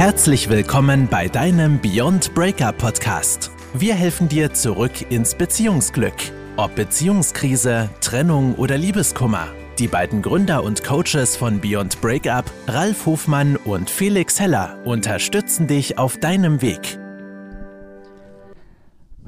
Herzlich 0.00 0.48
willkommen 0.48 1.08
bei 1.08 1.28
deinem 1.28 1.78
Beyond 1.78 2.32
Breakup 2.32 2.78
Podcast. 2.78 3.50
Wir 3.74 3.94
helfen 3.94 4.30
dir 4.30 4.54
zurück 4.54 4.92
ins 5.10 5.34
Beziehungsglück. 5.34 6.14
Ob 6.56 6.74
Beziehungskrise, 6.74 7.90
Trennung 8.00 8.54
oder 8.54 8.78
Liebeskummer. 8.78 9.48
Die 9.78 9.88
beiden 9.88 10.22
Gründer 10.22 10.64
und 10.64 10.82
Coaches 10.84 11.36
von 11.36 11.60
Beyond 11.60 12.00
Breakup, 12.00 12.46
Ralf 12.66 13.04
Hofmann 13.04 13.56
und 13.56 13.90
Felix 13.90 14.40
Heller, 14.40 14.78
unterstützen 14.86 15.66
dich 15.66 15.98
auf 15.98 16.16
deinem 16.16 16.62
Weg. 16.62 16.99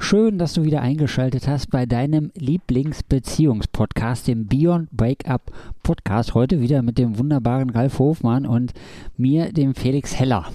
Schön, 0.04 0.36
dass 0.36 0.52
du 0.52 0.64
wieder 0.64 0.82
eingeschaltet 0.82 1.46
hast 1.46 1.70
bei 1.70 1.86
deinem 1.86 2.32
Lieblingsbeziehungspodcast, 2.34 4.26
dem 4.26 4.46
Beyond 4.48 4.90
Breakup 4.90 5.52
Podcast. 5.84 6.34
Heute 6.34 6.60
wieder 6.60 6.82
mit 6.82 6.98
dem 6.98 7.18
wunderbaren 7.18 7.70
Ralf 7.70 8.00
Hofmann 8.00 8.44
und 8.44 8.72
mir, 9.16 9.52
dem 9.52 9.76
Felix 9.76 10.18
Heller. 10.18 10.46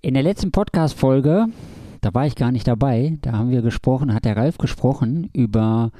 In 0.00 0.14
der 0.14 0.22
letzten 0.22 0.52
Podcast-Folge, 0.52 1.46
da 2.00 2.14
war 2.14 2.24
ich 2.24 2.36
gar 2.36 2.52
nicht 2.52 2.68
dabei, 2.68 3.18
da 3.20 3.32
haben 3.32 3.50
wir 3.50 3.62
gesprochen, 3.62 4.14
hat 4.14 4.24
der 4.24 4.36
Ralf 4.36 4.58
gesprochen 4.58 5.28
über 5.32 5.90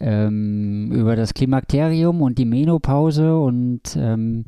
ähm, 0.00 0.90
über 0.92 1.16
das 1.16 1.34
Klimakterium 1.34 2.22
und 2.22 2.38
die 2.38 2.44
Menopause 2.44 3.36
und 3.36 3.96
ähm, 3.96 4.44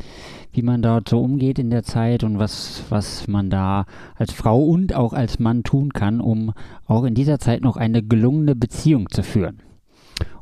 wie 0.53 0.63
man 0.63 0.83
dort 0.83 1.09
so 1.09 1.21
umgeht 1.21 1.59
in 1.59 1.71
der 1.71 1.83
Zeit 1.83 2.25
und 2.25 2.39
was, 2.39 2.85
was 2.89 3.29
man 3.29 3.51
da 3.51 3.87
als 4.17 4.33
Frau 4.33 4.63
und 4.63 4.95
auch 4.95 5.13
als 5.13 5.39
Mann 5.39 5.63
tun 5.63 5.93
kann, 5.93 6.21
um 6.21 6.53
auch 6.87 7.05
in 7.05 7.15
dieser 7.15 7.39
Zeit 7.39 7.63
noch 7.63 7.77
eine 7.77 8.03
gelungene 8.03 8.57
Beziehung 8.57 9.09
zu 9.11 9.23
führen. 9.23 9.63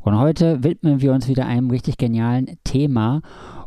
Und 0.01 0.19
heute 0.19 0.65
widmen 0.65 1.01
wir 1.03 1.13
uns 1.13 1.29
wieder 1.29 1.47
einem 1.47 1.71
richtig 1.71 1.99
genialen 1.99 2.59
Thema 2.65 3.21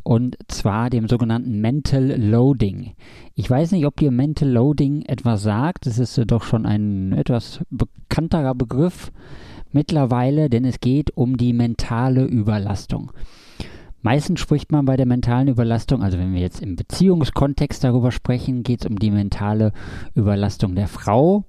und 0.03 0.38
zwar 0.48 0.89
dem 0.89 1.08
sogenannten 1.08 1.62
Mental 1.62 2.16
Loading. 2.17 2.94
Ich 3.36 3.50
weiß 3.50 3.72
nicht, 3.72 3.86
ob 3.86 3.98
dir 3.98 4.12
Mental 4.12 4.50
Loading 4.50 5.03
etwas 5.03 5.44
sagt. 5.44 5.86
Das 5.86 6.00
ist 6.00 6.19
doch 6.25 6.44
schon 6.44 6.66
ein 6.66 7.14
etwas 7.14 7.62
bekannterer 7.69 8.56
Begriff 8.56 9.12
mittlerweile, 9.73 10.50
denn 10.50 10.66
es 10.66 10.80
geht 10.80 11.16
um 11.16 11.38
die 11.38 11.53
mentale 11.53 12.25
Überlastung. 12.25 13.11
Meistens 14.02 14.39
spricht 14.39 14.72
man 14.72 14.86
bei 14.86 14.97
der 14.97 15.05
mentalen 15.05 15.47
Überlastung, 15.47 16.02
also 16.02 16.17
wenn 16.17 16.33
wir 16.33 16.41
jetzt 16.41 16.61
im 16.61 16.75
Beziehungskontext 16.75 17.83
darüber 17.83 18.11
sprechen, 18.11 18.63
geht 18.63 18.81
es 18.81 18.89
um 18.89 18.97
die 18.97 19.11
mentale 19.11 19.73
Überlastung 20.16 20.73
der 20.73 20.88
Frau. 20.88 21.45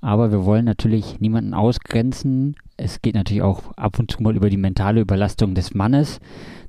Aber 0.00 0.32
wir 0.32 0.44
wollen 0.44 0.64
natürlich 0.64 1.20
niemanden 1.20 1.54
ausgrenzen. 1.54 2.56
Es 2.76 3.02
geht 3.02 3.14
natürlich 3.14 3.42
auch 3.42 3.72
ab 3.76 4.00
und 4.00 4.10
zu 4.10 4.20
mal 4.20 4.34
über 4.34 4.50
die 4.50 4.56
mentale 4.56 5.00
Überlastung 5.00 5.54
des 5.54 5.74
Mannes. 5.74 6.18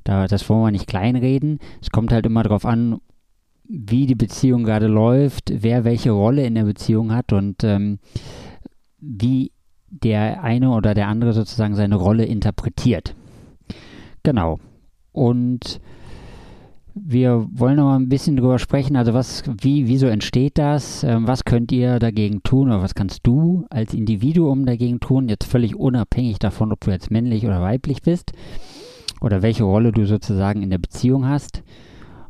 Da, 0.04 0.28
das 0.28 0.48
wollen 0.50 0.62
wir 0.62 0.72
nicht 0.72 0.86
kleinreden. 0.86 1.58
Es 1.82 1.90
kommt 1.90 2.12
halt 2.12 2.28
immer 2.28 2.44
darauf 2.44 2.64
an, 2.64 3.00
wie 3.64 4.06
die 4.06 4.14
Beziehung 4.14 4.64
gerade 4.64 4.86
läuft, 4.86 5.52
wer 5.52 5.84
welche 5.84 6.12
Rolle 6.12 6.46
in 6.46 6.54
der 6.54 6.66
Beziehung 6.66 7.12
hat 7.12 7.34
und 7.34 7.64
ähm, 7.64 7.98
wie 9.00 9.52
der 10.02 10.44
eine 10.44 10.72
oder 10.72 10.94
der 10.94 11.08
andere 11.08 11.34
sozusagen 11.34 11.76
seine 11.76 11.96
Rolle 11.96 12.26
interpretiert. 12.26 13.16
Genau. 14.24 14.60
Und 15.12 15.80
wir 16.96 17.48
wollen 17.52 17.78
noch 17.78 17.86
mal 17.86 17.96
ein 17.96 18.10
bisschen 18.10 18.36
drüber 18.38 18.60
sprechen, 18.60 18.96
also 18.96 19.14
was, 19.14 19.44
wie, 19.62 19.88
wieso 19.88 20.08
entsteht 20.08 20.58
das? 20.58 21.04
Ähm, 21.04 21.28
was 21.28 21.44
könnt 21.44 21.72
ihr 21.72 22.00
dagegen 22.00 22.44
tun 22.44 22.68
oder 22.68 22.84
was 22.84 22.94
kannst 22.94 23.26
du 23.26 23.66
als 23.70 23.94
Individuum 23.94 24.66
dagegen 24.66 25.00
tun? 25.00 25.28
Jetzt 25.28 25.46
völlig 25.46 25.76
unabhängig 25.76 26.38
davon, 26.40 26.72
ob 26.72 26.82
du 26.82 26.92
jetzt 26.92 27.10
männlich 27.10 27.46
oder 27.46 27.62
weiblich 27.62 28.04
bist 28.04 28.34
oder 29.22 29.42
welche 29.42 29.64
Rolle 29.64 29.92
du 29.92 30.06
sozusagen 30.06 30.62
in 30.62 30.70
der 30.70 30.78
Beziehung 30.78 31.28
hast. 31.28 31.64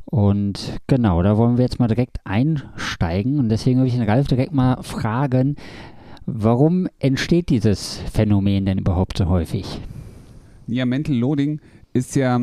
Und 0.05 0.80
genau, 0.88 1.23
da 1.23 1.38
wollen 1.38 1.58
wir 1.58 1.64
jetzt 1.64 1.80
mal 1.80 1.88
direkt 1.88 2.20
einsteigen. 2.23 3.39
Und 3.39 3.50
deswegen 3.50 3.80
würde 3.80 3.88
ich 3.88 3.95
den 3.95 4.08
Ralf 4.08 4.27
direkt 4.27 4.53
mal 4.53 4.81
fragen, 4.83 5.55
Warum 6.25 6.88
entsteht 6.99 7.49
dieses 7.49 7.98
Phänomen 8.11 8.65
denn 8.65 8.77
überhaupt 8.77 9.17
so 9.17 9.27
häufig? 9.27 9.81
Ja, 10.67 10.86
Mental 10.86 11.15
Loading 11.15 11.59
ist 11.93 12.15
ja 12.15 12.39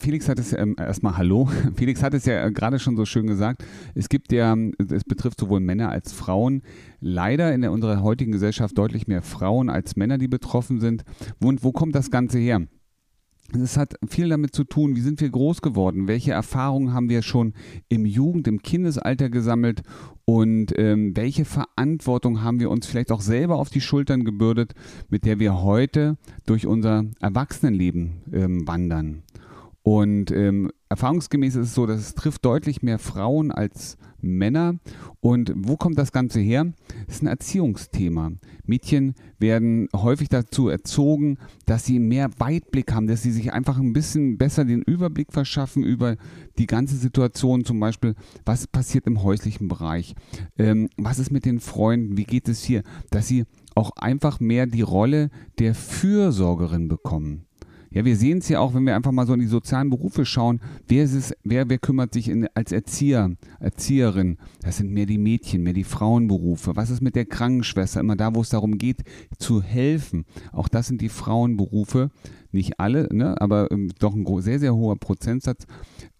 Felix 0.00 0.28
hat 0.28 0.40
es 0.40 0.52
ähm, 0.52 0.74
erstmal 0.76 1.16
Hallo. 1.16 1.48
Felix 1.76 2.02
hat 2.02 2.12
es 2.14 2.26
ja 2.26 2.48
gerade 2.48 2.80
schon 2.80 2.96
so 2.96 3.04
schön 3.04 3.28
gesagt. 3.28 3.64
Es 3.94 4.08
gibt 4.08 4.32
ja, 4.32 4.56
es 4.78 5.04
betrifft 5.04 5.38
sowohl 5.38 5.60
Männer 5.60 5.90
als 5.90 6.12
Frauen. 6.12 6.62
Leider 7.00 7.54
in 7.54 7.64
unserer 7.64 8.02
heutigen 8.02 8.32
Gesellschaft 8.32 8.76
deutlich 8.76 9.06
mehr 9.06 9.22
Frauen 9.22 9.70
als 9.70 9.94
Männer, 9.94 10.18
die 10.18 10.26
betroffen 10.26 10.80
sind. 10.80 11.04
Und 11.40 11.62
wo 11.62 11.70
kommt 11.70 11.94
das 11.94 12.10
Ganze 12.10 12.38
her? 12.38 12.62
Es 13.54 13.76
hat 13.76 13.94
viel 14.08 14.28
damit 14.28 14.54
zu 14.54 14.64
tun, 14.64 14.96
wie 14.96 15.00
sind 15.00 15.20
wir 15.20 15.30
groß 15.30 15.62
geworden, 15.62 16.06
welche 16.08 16.32
Erfahrungen 16.32 16.92
haben 16.92 17.08
wir 17.08 17.22
schon 17.22 17.54
im 17.88 18.06
Jugend-, 18.06 18.46
im 18.48 18.62
Kindesalter 18.62 19.28
gesammelt 19.28 19.82
und 20.24 20.72
ähm, 20.76 21.16
welche 21.16 21.44
Verantwortung 21.44 22.42
haben 22.42 22.60
wir 22.60 22.70
uns 22.70 22.86
vielleicht 22.86 23.10
auch 23.10 23.20
selber 23.20 23.56
auf 23.56 23.70
die 23.70 23.80
Schultern 23.80 24.24
gebürdet, 24.24 24.74
mit 25.08 25.24
der 25.24 25.40
wir 25.40 25.62
heute 25.62 26.16
durch 26.46 26.66
unser 26.66 27.04
Erwachsenenleben 27.20 28.22
ähm, 28.32 28.68
wandern. 28.68 29.22
Und 29.82 30.30
ähm, 30.30 30.70
erfahrungsgemäß 30.90 31.54
ist 31.54 31.68
es 31.68 31.74
so, 31.74 31.86
dass 31.86 32.00
es 32.00 32.14
trifft 32.14 32.44
deutlich 32.44 32.82
mehr 32.82 32.98
Frauen 32.98 33.52
als 33.52 33.96
Männer. 34.20 34.74
Und 35.20 35.52
wo 35.56 35.76
kommt 35.76 35.98
das 35.98 36.12
Ganze 36.12 36.40
her? 36.40 36.72
Es 37.06 37.16
ist 37.16 37.22
ein 37.22 37.28
Erziehungsthema. 37.28 38.32
Mädchen 38.64 39.14
werden 39.38 39.88
häufig 39.94 40.28
dazu 40.28 40.68
erzogen, 40.68 41.38
dass 41.64 41.84
sie 41.86 41.98
mehr 41.98 42.30
Weitblick 42.38 42.92
haben, 42.92 43.06
dass 43.06 43.22
sie 43.22 43.30
sich 43.30 43.52
einfach 43.52 43.78
ein 43.78 43.92
bisschen 43.92 44.36
besser 44.36 44.64
den 44.64 44.82
Überblick 44.82 45.32
verschaffen 45.32 45.84
über 45.84 46.16
die 46.58 46.66
ganze 46.66 46.96
Situation, 46.96 47.64
zum 47.64 47.80
Beispiel, 47.80 48.14
was 48.44 48.66
passiert 48.66 49.06
im 49.06 49.22
häuslichen 49.22 49.68
Bereich, 49.68 50.14
ähm, 50.58 50.88
was 50.96 51.18
ist 51.18 51.30
mit 51.30 51.44
den 51.44 51.60
Freunden, 51.60 52.16
wie 52.16 52.24
geht 52.24 52.48
es 52.48 52.62
hier, 52.62 52.82
dass 53.10 53.28
sie 53.28 53.44
auch 53.74 53.92
einfach 53.96 54.40
mehr 54.40 54.66
die 54.66 54.82
Rolle 54.82 55.30
der 55.58 55.74
Fürsorgerin 55.74 56.88
bekommen. 56.88 57.46
Ja, 57.92 58.04
wir 58.04 58.16
sehen 58.16 58.38
es 58.38 58.48
ja 58.48 58.60
auch, 58.60 58.72
wenn 58.72 58.86
wir 58.86 58.94
einfach 58.94 59.10
mal 59.10 59.26
so 59.26 59.34
in 59.34 59.40
die 59.40 59.46
sozialen 59.46 59.90
Berufe 59.90 60.24
schauen. 60.24 60.60
Wer 60.86 61.02
ist 61.02 61.14
es, 61.14 61.34
wer, 61.42 61.68
wer 61.68 61.78
kümmert 61.78 62.14
sich 62.14 62.28
in, 62.28 62.46
als 62.54 62.70
Erzieher, 62.70 63.32
Erzieherin? 63.58 64.38
Das 64.62 64.76
sind 64.76 64.92
mehr 64.92 65.06
die 65.06 65.18
Mädchen, 65.18 65.64
mehr 65.64 65.72
die 65.72 65.82
Frauenberufe. 65.82 66.76
Was 66.76 66.90
ist 66.90 67.02
mit 67.02 67.16
der 67.16 67.24
Krankenschwester? 67.24 67.98
Immer 67.98 68.14
da, 68.14 68.32
wo 68.32 68.42
es 68.42 68.50
darum 68.50 68.78
geht, 68.78 69.02
zu 69.38 69.60
helfen. 69.60 70.24
Auch 70.52 70.68
das 70.68 70.86
sind 70.86 71.00
die 71.00 71.08
Frauenberufe. 71.08 72.10
Nicht 72.52 72.78
alle, 72.78 73.08
ne, 73.12 73.40
aber 73.40 73.70
ähm, 73.72 73.90
doch 73.98 74.14
ein 74.14 74.42
sehr, 74.42 74.60
sehr 74.60 74.74
hoher 74.74 74.96
Prozentsatz. 74.96 75.66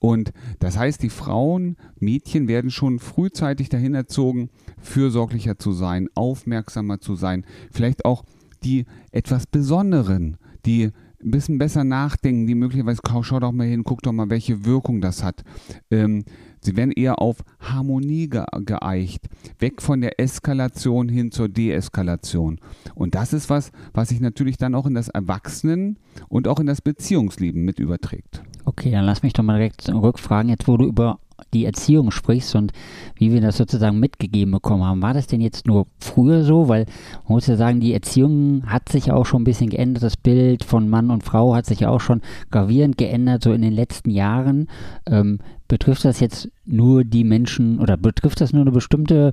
Und 0.01 0.33
das 0.59 0.77
heißt, 0.77 1.03
die 1.03 1.11
Frauen, 1.11 1.77
Mädchen 2.01 2.49
werden 2.49 2.71
schon 2.71 2.99
frühzeitig 2.99 3.69
dahin 3.69 3.95
erzogen, 3.95 4.51
fürsorglicher 4.81 5.59
zu 5.59 5.73
sein, 5.73 6.09
aufmerksamer 6.15 7.01
zu 7.01 7.15
sein, 7.15 7.45
vielleicht 7.71 8.05
auch 8.05 8.25
die 8.65 8.87
etwas 9.13 9.47
Besonderen, 9.47 10.37
die 10.67 10.91
ein 11.23 11.31
bisschen 11.31 11.59
besser 11.59 11.85
nachdenken, 11.85 12.47
die 12.47 12.55
möglicherweise, 12.55 13.01
schau 13.23 13.41
doch 13.41 13.53
mal 13.53 13.67
hin, 13.67 13.85
guck 13.85 14.03
doch 14.03 14.13
mal, 14.13 14.31
welche 14.31 14.65
Wirkung 14.65 15.01
das 15.01 15.23
hat. 15.23 15.43
Ähm, 15.91 16.25
sie 16.61 16.77
werden 16.77 16.93
eher 16.93 17.21
auf 17.21 17.39
Harmonie 17.61 18.29
ge 18.29 18.45
geeicht, 18.65 19.29
weg 19.59 19.83
von 19.83 20.01
der 20.01 20.19
Eskalation 20.19 21.09
hin 21.09 21.31
zur 21.31 21.49
Deeskalation. 21.49 22.59
Und 22.95 23.15
das 23.15 23.33
ist 23.33 23.51
was, 23.51 23.71
was 23.93 24.09
sich 24.09 24.21
natürlich 24.21 24.57
dann 24.57 24.75
auch 24.75 24.87
in 24.87 24.95
das 24.95 25.09
Erwachsenen- 25.09 25.99
und 26.29 26.49
auch 26.49 26.59
in 26.61 26.67
das 26.67 26.81
Beziehungsleben 26.81 27.65
mit 27.65 27.79
überträgt. 27.79 28.43
Okay, 28.65 28.91
dann 28.91 29.05
lass 29.05 29.23
mich 29.23 29.33
doch 29.33 29.43
mal 29.43 29.59
direkt 29.59 29.89
rückfragen, 29.89 30.51
jetzt 30.51 30.69
wo 30.69 30.77
du 30.77 30.87
über 30.87 31.19
die 31.53 31.65
Erziehung 31.65 32.11
sprichst 32.11 32.55
und 32.55 32.73
wie 33.17 33.33
wir 33.33 33.41
das 33.41 33.56
sozusagen 33.56 33.99
mitgegeben 33.99 34.53
bekommen 34.53 34.84
haben. 34.84 35.03
War 35.03 35.15
das 35.15 35.27
denn 35.27 35.41
jetzt 35.41 35.67
nur 35.67 35.87
früher 35.99 36.45
so? 36.45 36.69
Weil 36.69 36.87
man 37.25 37.34
muss 37.34 37.47
ja 37.47 37.56
sagen, 37.56 37.81
die 37.81 37.93
Erziehung 37.93 38.65
hat 38.67 38.89
sich 38.89 39.11
auch 39.12 39.27
schon 39.27 39.43
ein 39.43 39.45
bisschen 39.45 39.71
geändert. 39.71 40.03
Das 40.03 40.17
Bild 40.17 40.65
von 40.65 40.89
Mann 40.89 41.11
und 41.11 41.25
Frau 41.25 41.55
hat 41.55 41.67
sich 41.67 41.87
auch 41.87 42.01
schon 42.01 42.21
gravierend 42.51 42.99
geändert, 42.99 43.43
so 43.43 43.53
in 43.53 43.62
den 43.62 43.73
letzten 43.73 44.11
Jahren. 44.11 44.69
Ähm, 45.06 45.39
betrifft 45.69 46.04
das 46.04 46.21
jetzt 46.21 46.51
nur 46.66 47.04
die 47.04 47.25
Menschen 47.25 47.78
oder 47.78 47.97
betrifft 47.97 48.41
das 48.41 48.53
nur 48.53 48.63
eine 48.63 48.72
bestimmte 48.72 49.33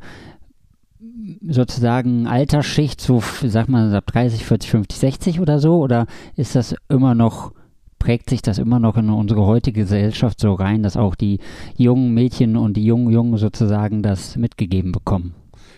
sozusagen 1.48 2.27
Altersschicht, 2.27 3.01
so 3.01 3.21
sag 3.44 3.69
mal 3.69 3.94
ab 3.94 4.06
30, 4.07 4.45
40, 4.45 4.69
50, 4.69 5.00
60 5.00 5.39
oder 5.39 5.59
so? 5.59 5.77
Oder 5.77 6.06
ist 6.36 6.56
das 6.56 6.75
immer 6.89 7.15
noch 7.15 7.54
prägt 7.99 8.29
sich 8.29 8.41
das 8.41 8.57
immer 8.57 8.79
noch 8.79 8.97
in 8.97 9.09
unsere 9.09 9.45
heutige 9.45 9.81
Gesellschaft 9.81 10.39
so 10.39 10.53
rein, 10.53 10.83
dass 10.83 10.97
auch 10.97 11.15
die 11.15 11.39
jungen 11.75 12.13
Mädchen 12.13 12.55
und 12.55 12.77
die 12.77 12.85
jungen 12.85 13.11
Jungen 13.11 13.38
sozusagen 13.38 14.03
das 14.03 14.35
mitgegeben 14.35 14.91
bekommen? 14.91 15.35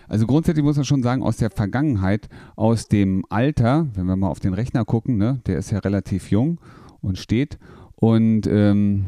Also 0.07 0.25
grundsätzlich 0.25 0.63
muss 0.63 0.75
man 0.75 0.85
schon 0.85 1.03
sagen, 1.03 1.21
aus 1.21 1.37
der 1.37 1.51
Vergangenheit, 1.51 2.29
aus 2.55 2.87
dem 2.87 3.23
Alter, 3.29 3.87
wenn 3.93 4.05
wir 4.05 4.15
mal 4.15 4.29
auf 4.29 4.39
den 4.39 4.53
Rechner 4.53 4.83
gucken, 4.83 5.17
ne, 5.17 5.39
der 5.45 5.57
ist 5.57 5.71
ja 5.71 5.79
relativ 5.79 6.31
jung 6.31 6.59
und 7.01 7.19
steht. 7.19 7.59
Und 7.95 8.47
ähm, 8.47 9.05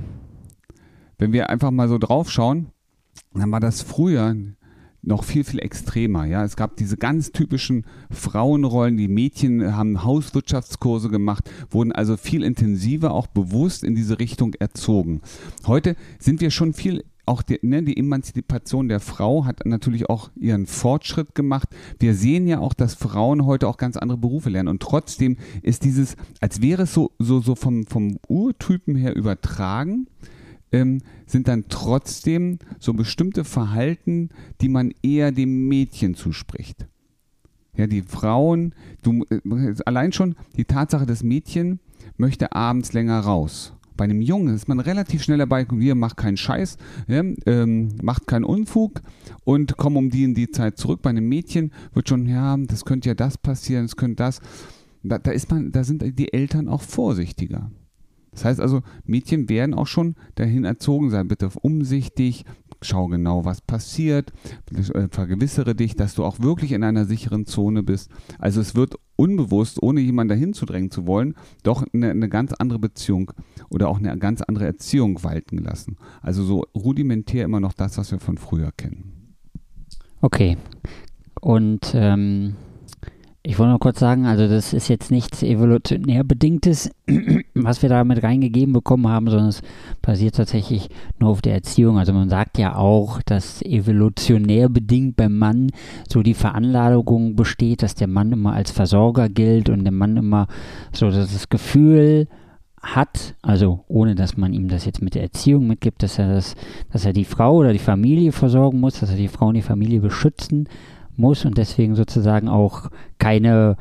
wenn 1.18 1.34
wir 1.34 1.50
einfach 1.50 1.72
mal 1.72 1.88
so 1.88 1.98
drauf 1.98 2.30
schauen, 2.30 2.68
dann 3.34 3.52
war 3.52 3.60
das 3.60 3.82
früher 3.82 4.36
noch 5.02 5.24
viel, 5.24 5.44
viel 5.44 5.60
extremer. 5.60 6.26
Ja, 6.26 6.44
es 6.44 6.56
gab 6.56 6.78
diese 6.78 6.98
ganz 6.98 7.32
typischen 7.32 7.86
Frauenrollen. 8.12 8.98
Die 8.98 9.08
Mädchen 9.08 9.76
haben 9.76 10.04
Hauswirtschaftskurse 10.04 11.10
gemacht, 11.10 11.50
wurden 11.70 11.92
also 11.92 12.18
viel 12.18 12.44
intensiver 12.44 13.12
auch 13.12 13.28
bewusst 13.28 13.84
in 13.84 13.96
diese 13.96 14.20
Richtung 14.20 14.54
erzogen. 14.56 15.22
Heute 15.66 15.96
sind 16.20 16.42
wir 16.42 16.52
schon 16.52 16.74
viel 16.74 17.04
auch 17.26 17.44
die, 17.44 17.60
ne, 17.62 17.84
die 17.84 17.98
Emanzipation 17.98 18.90
der 18.90 19.00
Frau 19.00 19.46
hat 19.46 19.66
natürlich 19.66 20.10
auch 20.10 20.32
ihren 20.36 20.66
Fortschritt 20.66 21.36
gemacht. 21.36 21.70
Wir 22.00 22.16
sehen 22.16 22.48
ja 22.48 22.60
auch, 22.60 22.74
dass 22.74 22.96
Frauen 22.96 23.46
heute 23.46 23.68
auch 23.68 23.78
ganz 23.78 23.96
andere 23.96 24.18
Berufe 24.18 24.50
lernen. 24.50 24.70
Und 24.70 24.82
trotzdem 24.82 25.38
ist 25.62 25.84
dieses, 25.84 26.16
als 26.42 26.62
wäre 26.62 26.84
es 26.84 26.94
so, 26.94 27.12
so, 27.20 27.40
so 27.40 27.56
vom, 27.56 27.86
vom 27.86 28.18
Urtypen 28.28 28.96
her 28.96 29.16
übertragen, 29.16 30.08
ähm, 30.72 31.02
sind 31.26 31.48
dann 31.48 31.66
trotzdem 31.70 32.60
so 32.80 32.94
bestimmte 32.94 33.44
Verhalten, 33.44 34.30
die 34.62 34.70
man 34.70 34.94
eher 35.02 35.32
dem 35.32 35.68
Mädchen 35.68 36.16
zuspricht. 36.16 36.88
Ja, 37.76 37.88
die 37.88 38.02
Frauen, 38.02 38.74
du, 39.02 39.26
äh, 39.30 39.76
allein 39.86 40.12
schon 40.12 40.36
die 40.58 40.66
Tatsache, 40.66 41.06
das 41.06 41.24
Mädchen 41.24 41.80
möchte 42.18 42.52
abends 42.54 42.94
länger 42.94 43.20
raus. 43.20 43.74
Bei 43.96 44.06
einem 44.06 44.22
Jungen 44.22 44.56
ist 44.56 44.68
man 44.68 44.80
relativ 44.80 45.22
schnell 45.22 45.38
dabei, 45.38 45.66
wir 45.70 45.96
macht 45.96 46.18
keinen 46.18 46.38
Scheiß, 46.38 46.78
ja, 47.08 47.24
ähm, 47.46 47.90
macht 48.02 48.26
keinen 48.26 48.46
Unfug 48.46 49.02
und 49.44 49.78
komm 49.78 49.96
um 49.96 50.10
die 50.10 50.24
in 50.24 50.34
die 50.34 50.50
Zeit 50.50 50.78
zurück. 50.78 51.02
Bei 51.02 51.12
einem 51.12 51.28
Mädchen 51.30 51.72
wird 51.94 52.10
schon, 52.10 52.28
ja, 52.28 52.58
das 52.58 52.84
könnte 52.84 53.10
ja 53.10 53.16
das 53.16 53.38
passieren, 53.38 53.86
es 53.86 53.96
könnte 53.96 54.16
das. 54.16 54.42
Da, 55.04 55.18
da, 55.18 55.32
ist 55.32 55.50
man, 55.50 55.72
da 55.72 55.84
sind 55.84 56.04
die 56.18 56.34
Eltern 56.34 56.68
auch 56.68 56.82
vorsichtiger. 56.82 57.72
Das 58.32 58.46
heißt 58.46 58.62
also, 58.62 58.82
Mädchen 59.04 59.50
werden 59.50 59.74
auch 59.74 59.88
schon 59.88 60.16
dahin 60.36 60.64
erzogen, 60.64 61.10
sei 61.10 61.24
bitte 61.24 61.50
umsichtig, 61.62 62.46
schau 62.82 63.08
genau, 63.08 63.46
was 63.46 63.62
passiert, 63.62 64.32
äh, 64.74 65.08
vergewissere 65.10 65.76
dich, 65.76 65.96
dass 65.96 66.16
du 66.16 66.24
auch 66.24 66.40
wirklich 66.40 66.72
in 66.72 66.84
einer 66.84 67.06
sicheren 67.06 67.46
Zone 67.46 67.84
bist. 67.84 68.10
Also 68.40 68.62
es 68.62 68.74
wird 68.74 68.96
unbewusst, 69.18 69.84
ohne 69.84 70.02
jemanden 70.02 70.30
dahin 70.30 70.54
zu 70.54 70.66
drängen 70.66 70.92
zu 70.92 71.06
wollen, 71.06 71.36
doch 71.64 71.86
eine, 71.94 72.10
eine 72.10 72.30
ganz 72.30 72.54
andere 72.54 72.80
Beziehung 72.80 73.32
oder 73.70 73.90
auch 73.90 74.00
eine 74.00 74.18
ganz 74.18 74.42
andere 74.42 74.66
Erziehung 74.66 75.24
walten 75.24 75.58
lassen. 75.58 75.98
Also 76.22 76.44
so 76.44 76.66
rudimentär 76.74 77.46
immer 77.46 77.60
noch 77.60 77.74
das, 77.74 77.98
was 77.98 78.12
wir 78.12 78.20
von 78.20 78.38
früher 78.38 78.72
kennen. 78.72 79.36
Okay. 80.22 80.58
Und 81.42 81.92
ähm, 81.94 82.56
ich 83.44 83.58
wollte 83.58 83.72
nur 83.72 83.80
kurz 83.80 84.00
sagen, 84.00 84.28
also 84.28 84.48
das 84.48 84.72
ist 84.72 84.88
jetzt 84.88 85.10
nichts 85.10 85.42
evolutionär 85.42 86.24
bedingtes, 86.24 86.92
was 87.56 87.82
wir 87.82 87.90
da 87.90 88.04
mit 88.04 88.22
reingegeben 88.22 88.72
bekommen 88.72 89.08
haben, 89.08 89.28
sondern 89.30 89.50
es 89.50 89.64
basiert 90.04 90.36
tatsächlich 90.36 90.90
nur 91.20 91.32
auf 91.32 91.42
der 91.42 91.56
Erziehung. 91.56 91.98
Also 91.98 92.14
man 92.14 92.30
sagt 92.30 92.60
ja 92.60 92.76
auch, 92.76 93.20
dass 93.24 93.64
evolutionär 93.64 94.70
bedingt 94.70 95.16
beim 95.16 95.40
Mann 95.40 95.72
so 96.08 96.22
die 96.22 96.36
Veranlagung 96.36 97.36
besteht, 97.36 97.82
dass 97.82 97.96
der 97.96 98.08
Mann 98.08 98.32
immer 98.32 98.54
als 98.54 98.70
Versorger 98.70 99.28
gilt 99.28 99.70
und 99.70 99.86
der 99.86 99.94
Mann 99.94 100.18
immer 100.18 100.48
so 100.94 101.10
das 101.10 101.50
Gefühl 101.50 102.28
hat, 102.80 103.36
also 103.42 103.86
ohne 103.88 104.14
dass 104.14 104.38
man 104.38 104.54
ihm 104.54 104.68
das 104.68 104.86
jetzt 104.86 105.02
mit 105.02 105.16
der 105.16 105.24
Erziehung 105.24 105.66
mitgibt, 105.66 106.04
dass 106.04 106.20
er 106.20 106.32
das, 106.32 106.56
dass 106.92 107.06
er 107.06 107.14
die 107.14 107.26
Frau 107.26 107.58
oder 107.58 107.74
die 107.74 107.80
Familie 107.80 108.32
versorgen 108.32 108.80
muss, 108.80 109.00
dass 109.00 109.10
er 109.10 109.18
die 109.18 109.28
Frau 109.28 109.48
und 109.48 109.56
die 109.56 109.62
Familie 109.62 110.00
beschützen 110.00 110.68
muss 111.22 111.46
und 111.46 111.58
deswegen 111.58 111.96
sozusagen 111.96 112.50
auch 112.50 112.90
keine, 113.20 113.78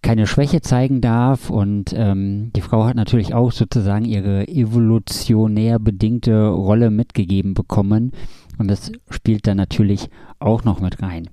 keine 0.00 0.26
Schwäche 0.26 0.62
zeigen 0.62 1.00
darf. 1.02 1.50
Und 1.50 1.92
ähm, 1.94 2.50
die 2.56 2.62
Frau 2.62 2.84
hat 2.84 2.96
natürlich 2.96 3.34
auch 3.34 3.52
sozusagen 3.52 4.06
ihre 4.06 4.48
evolutionär 4.48 5.78
bedingte 5.78 6.48
Rolle 6.48 6.90
mitgegeben 6.90 7.52
bekommen. 7.52 8.12
Und 8.58 8.70
das 8.70 8.92
spielt 9.10 9.46
dann 9.46 9.58
natürlich 9.58 10.08
auch 10.38 10.64
noch 10.64 10.80
mit 10.80 11.02
rein. 11.02 11.28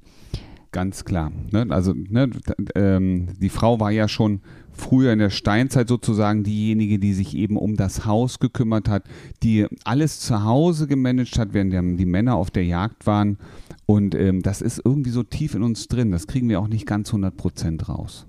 Ganz 0.72 1.04
klar. 1.04 1.32
Ne? 1.52 1.66
Also 1.70 1.94
ne, 1.96 2.30
ähm, 2.76 3.30
die 3.40 3.50
Frau 3.50 3.80
war 3.80 3.90
ja 3.90 4.08
schon 4.08 4.42
früher 4.72 5.12
in 5.12 5.20
der 5.20 5.32
Steinzeit 5.32 5.88
sozusagen 5.88 6.44
diejenige, 6.44 7.00
die 7.00 7.14
sich 7.14 7.36
eben 7.36 7.58
um 7.58 7.76
das 7.76 8.06
Haus 8.06 8.40
gekümmert 8.40 8.88
hat, 8.88 9.04
die 9.42 9.66
alles 9.84 10.20
zu 10.20 10.44
Hause 10.44 10.88
gemanagt 10.88 11.40
hat, 11.40 11.54
während 11.54 12.00
die 12.00 12.06
Männer 12.06 12.36
auf 12.36 12.52
der 12.52 12.66
Jagd 12.66 13.08
waren. 13.08 13.40
Und 13.88 14.14
ähm, 14.14 14.44
das 14.44 14.62
ist 14.62 14.82
irgendwie 14.86 15.10
so 15.10 15.24
tief 15.24 15.56
in 15.56 15.64
uns 15.64 15.88
drin. 15.88 16.12
Das 16.12 16.28
kriegen 16.28 16.50
wir 16.50 16.60
auch 16.60 16.68
nicht 16.68 16.86
ganz 16.86 17.10
100 17.10 17.36
Prozent 17.36 17.90
raus. 17.90 18.28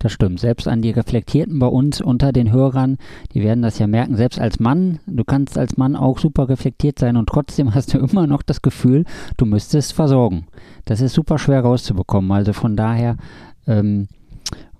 Das 0.00 0.12
stimmt. 0.12 0.40
Selbst 0.40 0.66
an 0.66 0.80
die 0.80 0.90
Reflektierten 0.90 1.58
bei 1.58 1.66
uns 1.66 2.00
unter 2.00 2.32
den 2.32 2.50
Hörern, 2.50 2.96
die 3.34 3.42
werden 3.42 3.60
das 3.60 3.78
ja 3.78 3.86
merken. 3.86 4.16
Selbst 4.16 4.40
als 4.40 4.58
Mann, 4.58 4.98
du 5.06 5.24
kannst 5.24 5.58
als 5.58 5.76
Mann 5.76 5.94
auch 5.94 6.18
super 6.18 6.48
reflektiert 6.48 6.98
sein 6.98 7.18
und 7.18 7.28
trotzdem 7.28 7.74
hast 7.74 7.92
du 7.92 7.98
immer 7.98 8.26
noch 8.26 8.42
das 8.42 8.62
Gefühl, 8.62 9.04
du 9.36 9.44
müsstest 9.44 9.92
versorgen. 9.92 10.46
Das 10.86 11.02
ist 11.02 11.12
super 11.12 11.38
schwer 11.38 11.60
rauszubekommen. 11.60 12.32
Also 12.32 12.54
von 12.54 12.76
daher 12.76 13.18
ähm, 13.66 14.08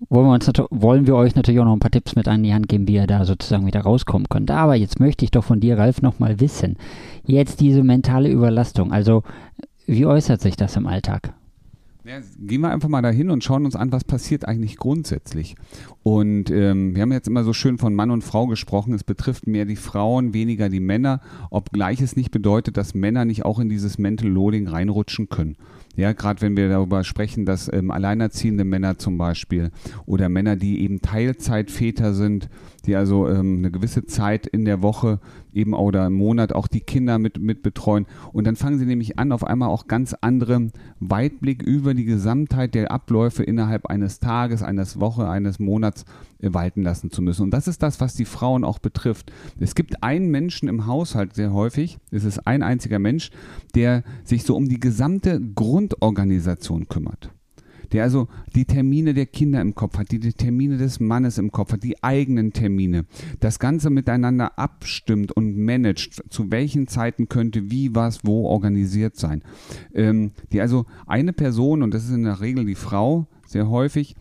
wollen, 0.09 0.27
wir 0.27 0.33
uns 0.33 0.51
wollen 0.71 1.07
wir 1.07 1.17
euch 1.17 1.35
natürlich 1.35 1.61
auch 1.61 1.67
noch 1.67 1.75
ein 1.75 1.81
paar 1.81 1.91
Tipps 1.91 2.17
mit 2.17 2.27
an 2.27 2.43
die 2.43 2.55
Hand 2.55 2.71
geben, 2.71 2.89
wie 2.89 2.95
ihr 2.95 3.07
da 3.07 3.27
sozusagen 3.27 3.67
wieder 3.67 3.83
rauskommen 3.83 4.27
könnt. 4.31 4.51
Aber 4.51 4.75
jetzt 4.75 5.01
möchte 5.01 5.27
ich 5.27 5.31
doch 5.31 5.45
von 5.45 5.61
dir, 5.61 5.77
Ralf, 5.77 6.01
nochmal 6.01 6.41
wissen. 6.41 6.79
Jetzt 7.27 7.61
diese 7.61 7.83
mentale 7.83 8.31
Überlastung. 8.31 8.91
Also 8.91 9.23
wie 9.85 10.07
äußert 10.07 10.41
sich 10.41 10.57
das 10.57 10.77
im 10.77 10.87
Alltag? 10.87 11.35
Ja, 12.05 12.21
gehen 12.39 12.63
wir 12.63 12.71
einfach 12.71 12.89
mal 12.89 13.03
dahin 13.03 13.31
und 13.31 13.45
schauen 13.45 13.65
uns 13.67 13.77
an, 13.77 13.93
was 13.93 14.05
passiert 14.05 14.49
eigentlich 14.49 14.77
grundsätzlich. 14.77 15.55
Und 16.03 16.51
ähm, 16.51 16.95
wir 16.95 17.03
haben 17.03 17.13
jetzt 17.13 17.29
immer 17.29 17.45
so 17.45 17.53
schön 17.53 17.77
von 17.77 17.95
Mann 17.95 18.11
und 18.11 18.25
Frau 18.25 18.47
gesprochen. 18.47 18.95
Es 18.95 19.05
betrifft 19.05 19.47
mehr 19.47 19.67
die 19.67 19.77
Frauen, 19.77 20.33
weniger 20.33 20.71
die 20.71 20.81
Männer, 20.81 21.21
obgleich 21.51 22.01
es 22.01 22.17
nicht 22.17 22.31
bedeutet, 22.31 22.77
dass 22.77 22.95
Männer 22.95 23.25
nicht 23.25 23.45
auch 23.45 23.59
in 23.59 23.69
dieses 23.69 23.99
Mental 23.99 24.29
Loading 24.29 24.67
reinrutschen 24.67 25.29
können. 25.29 25.57
Ja, 25.97 26.13
gerade 26.13 26.41
wenn 26.41 26.57
wir 26.57 26.69
darüber 26.69 27.05
sprechen, 27.05 27.45
dass 27.45 27.71
ähm, 27.73 27.91
alleinerziehende 27.91 28.65
Männer 28.65 28.99
zum 28.99 29.19
Beispiel 29.19 29.71
oder 30.07 30.29
Männer, 30.29 30.57
die 30.57 30.83
eben 30.83 31.03
Teilzeitväter 31.03 32.15
sind, 32.15 32.49
die 32.87 32.97
also 32.97 33.29
ähm, 33.29 33.59
eine 33.59 33.71
gewisse 33.71 34.07
Zeit 34.07 34.47
in 34.47 34.65
der 34.65 34.83
Woche 34.83 35.21
eben 35.53 35.75
oder 35.75 36.07
im 36.07 36.15
Monat 36.15 36.53
auch 36.53 36.69
die 36.69 36.81
Kinder 36.81 37.19
mit, 37.19 37.39
mit 37.39 37.63
betreuen. 37.63 38.07
Und 38.33 38.47
dann 38.47 38.57
fangen 38.57 38.79
sie 38.79 38.87
nämlich 38.87 39.19
an, 39.19 39.33
auf 39.33 39.45
einmal 39.45 39.69
auch 39.69 39.89
ganz 39.89 40.15
andere 40.21 40.71
Weitblick 41.01 41.63
über 41.63 41.95
die 41.95 42.05
Gesamtheit 42.05 42.75
der 42.75 42.91
Abläufe 42.91 43.43
innerhalb 43.43 43.87
eines 43.87 44.21
Tages, 44.21 44.63
eines 44.63 45.01
Woche, 45.01 45.29
eines 45.29 45.59
Monats 45.59 46.05
äh, 46.41 46.53
walten 46.53 46.83
lassen 46.83 47.11
zu 47.11 47.23
müssen. 47.23 47.43
Und 47.43 47.51
das 47.51 47.69
ist 47.69 47.83
das, 47.83 48.01
was 48.01 48.15
die 48.15 48.25
Frauen 48.25 48.65
auch 48.65 48.79
betrifft. 48.79 49.33
Es 49.59 49.75
gibt 49.75 50.03
einen 50.03 50.31
Menschen 50.31 50.69
im 50.69 50.87
Haushalt 50.87 51.35
sehr 51.35 51.53
häufig, 51.53 51.99
es 52.11 52.25
ist 52.25 52.47
ein 52.47 52.63
einziger 52.63 52.99
Mensch, 52.99 53.31
der 53.75 54.03
sich 54.25 54.45
so 54.45 54.57
um 54.57 54.69
die 54.69 54.81
gesamte 54.81 55.41
Grundorganisation 55.81 56.89
kümmert 56.89 57.31
der 57.93 58.05
also 58.05 58.29
die 58.55 58.67
Termine 58.67 59.15
der 59.15 59.27
Kinder 59.27 59.61
im 59.61 59.75
Kopf 59.75 59.99
hat, 59.99 60.13
die, 60.13 60.21
die 60.21 60.33
Termine 60.33 60.77
des 60.77 61.01
Mannes 61.01 61.39
im 61.39 61.51
Kopf 61.51 61.73
hat, 61.73 61.83
die 61.83 62.01
eigenen 62.05 62.53
Termine, 62.53 63.05
das 63.41 63.59
Ganze 63.59 63.91
miteinander 63.91 64.57
abstimmt 64.61 65.33
und 65.33 65.57
managt, 65.57 66.23
zu 66.31 66.53
welchen 66.53 66.87
Zeiten 66.87 67.29
könnte 67.29 67.73
wie, 67.73 67.93
was, 67.93 68.25
wo 68.25 68.47
organisiert 68.47 69.17
sein. 69.17 69.43
Ähm, 69.93 70.31
die 70.53 70.61
also 70.61 70.87
eine 71.09 71.33
Person, 71.33 71.83
und 71.83 71.93
das 71.93 72.05
ist 72.05 72.13
in 72.13 72.23
der 72.23 72.41
Regel 72.41 72.65
die 72.65 72.77
Frau, 72.77 73.27
sehr 73.45 73.69
häufig, 73.69 74.15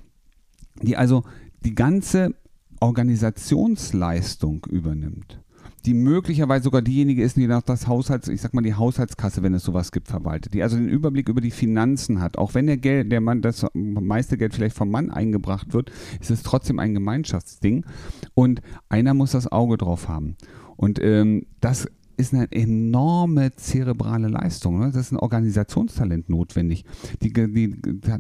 die 0.82 0.98
also 0.98 1.24
die 1.64 1.76
ganze 1.76 2.34
Organisationsleistung 2.80 4.66
übernimmt 4.72 5.44
die 5.90 5.96
möglicherweise 5.96 6.66
sogar 6.66 6.84
diejenige 6.84 7.24
ist, 7.24 7.36
die 7.36 7.48
nach 7.48 7.64
das 7.64 7.88
Haushalts, 7.88 8.28
ich 8.28 8.42
sag 8.42 8.54
mal 8.54 8.62
die 8.62 8.76
Haushaltskasse, 8.76 9.42
wenn 9.42 9.56
es 9.56 9.64
sowas 9.64 9.92
gibt, 9.92 10.08
verwaltet, 10.08 10.54
die 10.54 10.62
also 10.62 10.78
den 10.78 10.88
Überblick 10.88 11.28
über 11.30 11.42
die 11.42 11.50
Finanzen 11.50 12.22
hat. 12.22 12.38
Auch 12.38 12.54
wenn 12.54 12.68
der 12.68 12.78
Geld, 12.78 13.12
der 13.12 13.22
Mann, 13.22 13.42
das 13.42 13.66
meiste 13.74 14.38
Geld 14.38 14.54
vielleicht 14.54 14.76
vom 14.76 14.92
Mann 14.92 15.10
eingebracht 15.10 15.74
wird, 15.74 15.92
ist 16.20 16.30
es 16.30 16.44
trotzdem 16.44 16.78
ein 16.78 16.94
Gemeinschaftsding 16.94 17.88
und 18.36 18.62
einer 18.88 19.16
muss 19.16 19.32
das 19.32 19.52
Auge 19.52 19.78
drauf 19.78 20.08
haben. 20.08 20.36
Und 20.76 21.00
ähm, 21.02 21.48
das 21.60 21.88
ist 22.20 22.34
eine 22.34 22.52
enorme 22.52 23.56
zerebrale 23.56 24.28
Leistung. 24.28 24.80
Ne? 24.80 24.88
Das 24.88 25.08
ist 25.08 25.12
ein 25.14 25.18
Organisationstalent 25.18 26.30
notwendig. 26.30 26.84
Die, 27.22 27.32
die, 27.32 27.76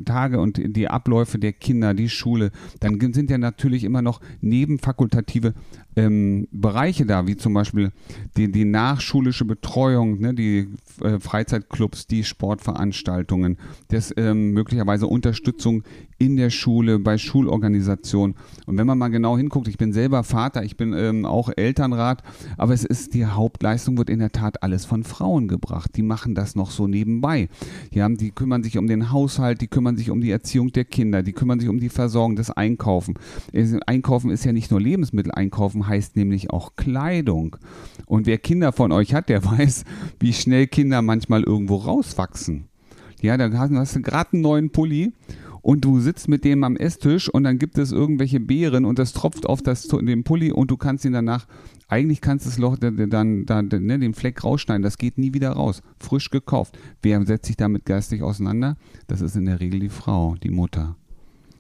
Tage 0.05 0.39
und 0.39 0.59
die 0.63 0.87
Abläufe 0.87 1.37
der 1.37 1.53
Kinder, 1.53 1.93
die 1.93 2.09
Schule, 2.09 2.51
dann 2.79 2.99
sind 3.13 3.29
ja 3.29 3.37
natürlich 3.37 3.83
immer 3.83 4.01
noch 4.01 4.21
nebenfakultative 4.39 5.53
ähm, 5.97 6.47
Bereiche 6.51 7.05
da, 7.05 7.27
wie 7.27 7.35
zum 7.35 7.53
Beispiel 7.53 7.91
die, 8.37 8.51
die 8.51 8.65
nachschulische 8.65 9.43
Betreuung, 9.43 10.19
ne, 10.19 10.33
die 10.33 10.69
äh, 11.01 11.19
Freizeitclubs, 11.19 12.07
die 12.07 12.23
Sportveranstaltungen, 12.23 13.57
das 13.89 14.13
ähm, 14.15 14.51
möglicherweise 14.51 15.07
Unterstützung 15.07 15.83
in 16.19 16.35
der 16.35 16.49
Schule, 16.49 16.99
bei 16.99 17.17
Schulorganisationen. 17.17 18.35
Und 18.65 18.77
wenn 18.77 18.85
man 18.85 18.97
mal 18.97 19.07
genau 19.07 19.37
hinguckt, 19.37 19.67
ich 19.67 19.77
bin 19.77 19.93
selber 19.93 20.23
Vater, 20.23 20.63
ich 20.63 20.77
bin 20.77 20.93
ähm, 20.93 21.25
auch 21.25 21.49
Elternrat, 21.55 22.21
aber 22.57 22.73
es 22.73 22.83
ist 22.83 23.13
die 23.13 23.25
Hauptleistung 23.25 23.97
wird 23.97 24.09
in 24.09 24.19
der 24.19 24.31
Tat 24.31 24.61
alles 24.61 24.85
von 24.85 25.03
Frauen 25.03 25.47
gebracht. 25.47 25.91
Die 25.95 26.03
machen 26.03 26.35
das 26.35 26.55
noch 26.55 26.71
so 26.71 26.87
nebenbei. 26.87 27.49
Ja, 27.91 28.07
die 28.09 28.31
kümmern 28.31 28.63
sich 28.63 28.77
um 28.77 28.87
den 28.87 29.11
Haushalt, 29.11 29.61
die 29.61 29.67
kümmern 29.67 29.95
sich 29.95 30.11
um 30.11 30.21
die 30.21 30.31
Erziehung 30.31 30.71
der 30.71 30.85
Kinder, 30.85 31.23
die 31.23 31.33
kümmern 31.33 31.59
sich 31.59 31.69
um 31.69 31.79
die 31.79 31.89
Versorgung, 31.89 32.35
das 32.35 32.51
Einkaufen. 32.51 33.15
Einkaufen 33.87 34.29
ist 34.29 34.43
ja 34.43 34.51
nicht 34.51 34.71
nur 34.71 34.81
Lebensmittel 34.81 35.31
einkaufen, 35.31 35.87
heißt 35.87 36.17
nämlich 36.17 36.51
auch 36.51 36.75
Kleidung. 36.75 37.55
Und 38.05 38.25
wer 38.25 38.37
Kinder 38.37 38.73
von 38.73 38.91
euch 38.91 39.13
hat, 39.13 39.29
der 39.29 39.43
weiß, 39.49 39.85
wie 40.19 40.33
schnell 40.33 40.67
Kinder 40.67 41.01
manchmal 41.01 41.43
irgendwo 41.43 41.77
rauswachsen. 41.77 42.65
Ja, 43.21 43.37
da 43.37 43.51
hast 43.51 43.95
du 43.95 44.01
gerade 44.01 44.33
einen 44.33 44.41
neuen 44.41 44.69
Pulli 44.69 45.11
und 45.69 45.85
du 45.85 45.99
sitzt 45.99 46.27
mit 46.27 46.45
dem 46.45 46.63
am 46.63 46.75
Esstisch 46.75 47.29
und 47.29 47.43
dann 47.43 47.59
gibt 47.59 47.77
es 47.77 47.91
irgendwelche 47.91 48.39
Beeren 48.39 48.85
und 48.85 48.97
das 48.97 49.13
tropft 49.13 49.45
auf 49.45 49.61
das, 49.61 49.87
den 49.87 50.23
Pulli 50.23 50.51
und 50.51 50.71
du 50.71 50.77
kannst 50.77 51.05
ihn 51.05 51.13
danach 51.13 51.45
Eigentlich 51.87 52.21
kannst 52.21 52.45
du 52.45 52.49
das 52.49 52.57
Loch 52.57 52.77
dann, 52.77 53.45
dann 53.45 53.67
ne, 53.67 53.99
den 53.99 54.15
Fleck 54.15 54.43
rausschneiden, 54.43 54.81
das 54.81 54.97
geht 54.97 55.19
nie 55.19 55.33
wieder 55.33 55.51
raus. 55.51 55.81
Frisch 55.99 56.29
gekauft. 56.29 56.77
Wer 57.01 57.23
setzt 57.25 57.47
sich 57.47 57.57
damit 57.57 57.85
geistig 57.85 58.21
auseinander? 58.21 58.77
Das 59.07 59.21
ist 59.21 59.35
in 59.35 59.45
der 59.45 59.59
Regel 59.59 59.79
die 59.79 59.89
Frau, 59.89 60.35
die 60.41 60.51
Mutter. 60.51 60.95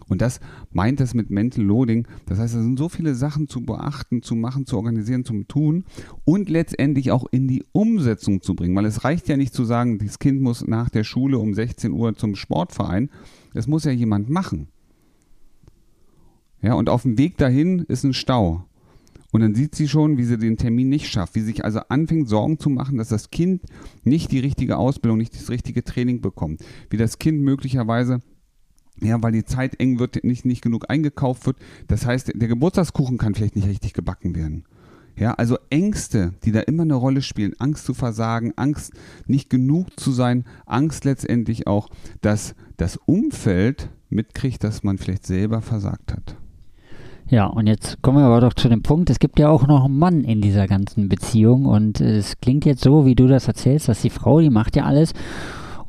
Und 0.09 0.21
das 0.21 0.41
meint 0.71 0.99
es 0.99 1.13
mit 1.13 1.29
Mental 1.29 1.63
Loading. 1.63 2.07
Das 2.25 2.39
heißt, 2.39 2.55
es 2.55 2.61
sind 2.61 2.77
so 2.77 2.89
viele 2.89 3.15
Sachen 3.15 3.47
zu 3.47 3.61
beachten, 3.61 4.21
zu 4.21 4.35
machen, 4.35 4.65
zu 4.65 4.75
organisieren, 4.75 5.23
zum 5.23 5.47
Tun 5.47 5.85
und 6.25 6.49
letztendlich 6.49 7.11
auch 7.11 7.25
in 7.31 7.47
die 7.47 7.63
Umsetzung 7.71 8.41
zu 8.41 8.55
bringen. 8.55 8.75
Weil 8.75 8.85
es 8.85 9.05
reicht 9.05 9.29
ja 9.29 9.37
nicht 9.37 9.53
zu 9.53 9.63
sagen, 9.63 9.99
das 9.99 10.19
Kind 10.19 10.41
muss 10.41 10.67
nach 10.67 10.89
der 10.89 11.03
Schule 11.03 11.37
um 11.37 11.53
16 11.53 11.93
Uhr 11.93 12.15
zum 12.15 12.35
Sportverein. 12.35 13.09
Das 13.53 13.67
muss 13.67 13.85
ja 13.85 13.91
jemand 13.91 14.29
machen. 14.29 14.67
Ja, 16.61 16.73
und 16.73 16.89
auf 16.89 17.03
dem 17.03 17.17
Weg 17.17 17.37
dahin 17.37 17.79
ist 17.87 18.03
ein 18.03 18.13
Stau. 18.13 18.65
Und 19.31 19.41
dann 19.41 19.53
sieht 19.53 19.75
sie 19.75 19.87
schon, 19.87 20.17
wie 20.17 20.23
sie 20.23 20.39
den 20.39 20.57
Termin 20.57 20.89
nicht 20.89 21.07
schafft, 21.07 21.35
wie 21.35 21.41
sie 21.41 21.47
sich 21.47 21.63
also 21.63 21.81
anfängt, 21.89 22.27
Sorgen 22.27 22.57
zu 22.57 22.69
machen, 22.69 22.97
dass 22.97 23.09
das 23.09 23.29
Kind 23.29 23.61
nicht 24.03 24.31
die 24.31 24.39
richtige 24.39 24.77
Ausbildung, 24.77 25.19
nicht 25.19 25.35
das 25.35 25.51
richtige 25.51 25.83
Training 25.83 26.19
bekommt. 26.19 26.63
Wie 26.89 26.97
das 26.97 27.19
Kind 27.19 27.41
möglicherweise 27.41 28.21
ja, 29.01 29.21
weil 29.21 29.31
die 29.31 29.45
Zeit 29.45 29.79
eng 29.79 29.99
wird, 29.99 30.23
nicht, 30.23 30.45
nicht 30.45 30.61
genug 30.61 30.89
eingekauft 30.89 31.45
wird. 31.45 31.57
Das 31.87 32.05
heißt, 32.05 32.31
der 32.35 32.47
Geburtstagskuchen 32.47 33.17
kann 33.17 33.35
vielleicht 33.35 33.55
nicht 33.55 33.67
richtig 33.67 33.93
gebacken 33.93 34.35
werden. 34.35 34.65
Ja, 35.15 35.33
also 35.33 35.57
Ängste, 35.69 36.33
die 36.45 36.53
da 36.53 36.61
immer 36.61 36.83
eine 36.83 36.95
Rolle 36.95 37.21
spielen, 37.21 37.53
Angst 37.59 37.85
zu 37.85 37.93
versagen, 37.93 38.53
Angst 38.55 38.93
nicht 39.27 39.49
genug 39.49 39.99
zu 39.99 40.11
sein, 40.11 40.45
Angst 40.65 41.03
letztendlich 41.03 41.67
auch, 41.67 41.89
dass 42.21 42.55
das 42.77 42.97
Umfeld 43.05 43.89
mitkriegt, 44.09 44.63
dass 44.63 44.83
man 44.83 44.97
vielleicht 44.97 45.27
selber 45.27 45.61
versagt 45.61 46.13
hat. 46.13 46.37
Ja, 47.27 47.45
und 47.45 47.67
jetzt 47.67 48.01
kommen 48.01 48.17
wir 48.17 48.25
aber 48.25 48.41
doch 48.41 48.53
zu 48.53 48.69
dem 48.69 48.81
Punkt, 48.81 49.09
es 49.09 49.19
gibt 49.19 49.37
ja 49.39 49.49
auch 49.49 49.67
noch 49.67 49.85
einen 49.85 49.99
Mann 49.99 50.23
in 50.23 50.41
dieser 50.41 50.67
ganzen 50.67 51.09
Beziehung 51.09 51.65
und 51.65 52.01
es 52.01 52.39
klingt 52.39 52.65
jetzt 52.65 52.83
so, 52.83 53.05
wie 53.05 53.13
du 53.13 53.27
das 53.27 53.47
erzählst, 53.47 53.87
dass 53.87 54.01
die 54.01 54.09
Frau, 54.09 54.39
die 54.39 54.49
macht 54.49 54.75
ja 54.75 54.85
alles 54.85 55.13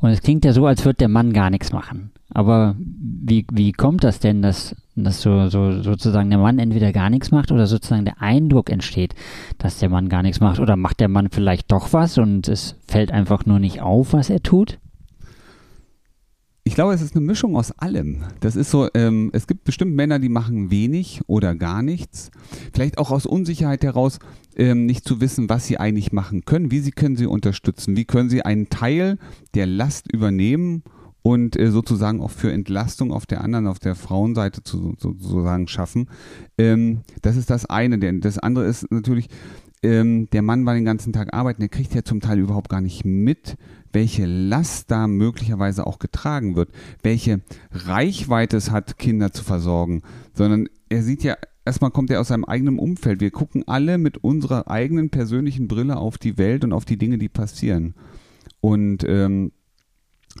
und 0.01 0.09
es 0.09 0.21
klingt 0.21 0.45
ja 0.45 0.51
so, 0.51 0.67
als 0.67 0.85
würde 0.85 0.97
der 0.97 1.07
Mann 1.07 1.31
gar 1.31 1.49
nichts 1.49 1.71
machen. 1.71 2.11
Aber 2.33 2.75
wie, 2.79 3.45
wie 3.51 3.71
kommt 3.73 4.03
das 4.03 4.19
denn, 4.19 4.41
dass, 4.41 4.75
dass 4.95 5.21
so, 5.21 5.49
so 5.49 5.81
sozusagen 5.81 6.29
der 6.29 6.39
Mann 6.39 6.59
entweder 6.59 6.93
gar 6.93 7.09
nichts 7.09 7.31
macht 7.31 7.51
oder 7.51 7.67
sozusagen 7.67 8.05
der 8.05 8.21
Eindruck 8.21 8.69
entsteht, 8.69 9.15
dass 9.57 9.79
der 9.79 9.89
Mann 9.89 10.09
gar 10.09 10.23
nichts 10.23 10.39
macht? 10.39 10.59
Oder 10.59 10.77
macht 10.77 11.01
der 11.01 11.09
Mann 11.09 11.29
vielleicht 11.29 11.71
doch 11.71 11.91
was 11.93 12.17
und 12.17 12.47
es 12.47 12.75
fällt 12.87 13.11
einfach 13.11 13.45
nur 13.45 13.59
nicht 13.59 13.81
auf, 13.81 14.13
was 14.13 14.29
er 14.29 14.41
tut? 14.41 14.79
Ich 16.63 16.75
glaube, 16.75 16.93
es 16.93 17.01
ist 17.01 17.15
eine 17.15 17.25
Mischung 17.25 17.57
aus 17.57 17.71
allem. 17.71 18.23
Das 18.39 18.55
ist 18.55 18.69
so, 18.71 18.87
ähm, 18.93 19.31
es 19.33 19.47
gibt 19.47 19.63
bestimmt 19.63 19.95
Männer, 19.95 20.19
die 20.19 20.29
machen 20.29 20.71
wenig 20.71 21.21
oder 21.27 21.55
gar 21.55 21.81
nichts. 21.81 22.29
Vielleicht 22.71 22.97
auch 22.97 23.11
aus 23.11 23.25
Unsicherheit 23.25 23.83
heraus, 23.83 24.19
ähm, 24.55 24.85
nicht 24.85 25.03
zu 25.03 25.19
wissen, 25.19 25.49
was 25.49 25.65
sie 25.65 25.79
eigentlich 25.79 26.13
machen 26.13 26.45
können. 26.45 26.71
Wie 26.71 26.79
sie 26.79 26.91
können 26.91 27.15
sie 27.15 27.25
unterstützen? 27.25 27.97
Wie 27.97 28.05
können 28.05 28.29
sie 28.29 28.43
einen 28.43 28.69
Teil 28.69 29.17
der 29.55 29.65
Last 29.65 30.11
übernehmen 30.13 30.83
und 31.23 31.57
äh, 31.57 31.71
sozusagen 31.71 32.21
auch 32.21 32.31
für 32.31 32.51
Entlastung 32.51 33.11
auf 33.11 33.25
der 33.25 33.41
anderen, 33.41 33.67
auf 33.67 33.79
der 33.79 33.95
Frauenseite 33.95 34.63
zu, 34.63 34.95
sozusagen 34.97 35.67
schaffen. 35.67 36.09
Ähm, 36.57 37.01
das 37.21 37.35
ist 37.35 37.49
das 37.49 37.65
eine. 37.65 37.99
Denn 37.99 38.21
das 38.21 38.39
andere 38.39 38.65
ist 38.65 38.91
natürlich, 38.91 39.29
ähm, 39.83 40.29
der 40.31 40.41
Mann 40.41 40.65
war 40.65 40.73
den 40.73 40.85
ganzen 40.85 41.13
Tag 41.13 41.33
arbeiten, 41.33 41.61
der 41.61 41.69
kriegt 41.69 41.93
ja 41.93 42.03
zum 42.03 42.21
Teil 42.21 42.39
überhaupt 42.39 42.69
gar 42.69 42.81
nicht 42.81 43.05
mit, 43.05 43.57
welche 43.91 44.25
Last 44.25 44.89
da 44.89 45.07
möglicherweise 45.07 45.85
auch 45.85 45.99
getragen 45.99 46.55
wird, 46.55 46.69
welche 47.03 47.41
Reichweite 47.71 48.57
es 48.57 48.71
hat, 48.71 48.97
Kinder 48.97 49.31
zu 49.31 49.43
versorgen, 49.43 50.03
sondern 50.33 50.67
er 50.89 51.03
sieht 51.03 51.23
ja, 51.23 51.35
erstmal 51.65 51.91
kommt 51.91 52.11
er 52.11 52.21
aus 52.21 52.29
seinem 52.29 52.45
eigenen 52.45 52.79
Umfeld. 52.79 53.21
Wir 53.21 53.31
gucken 53.31 53.67
alle 53.67 53.97
mit 53.97 54.17
unserer 54.17 54.69
eigenen 54.69 55.09
persönlichen 55.09 55.67
Brille 55.67 55.97
auf 55.97 56.17
die 56.17 56.37
Welt 56.37 56.63
und 56.63 56.73
auf 56.73 56.85
die 56.85 56.97
Dinge, 56.97 57.17
die 57.17 57.29
passieren. 57.29 57.95
Und 58.59 59.03
ähm, 59.07 59.51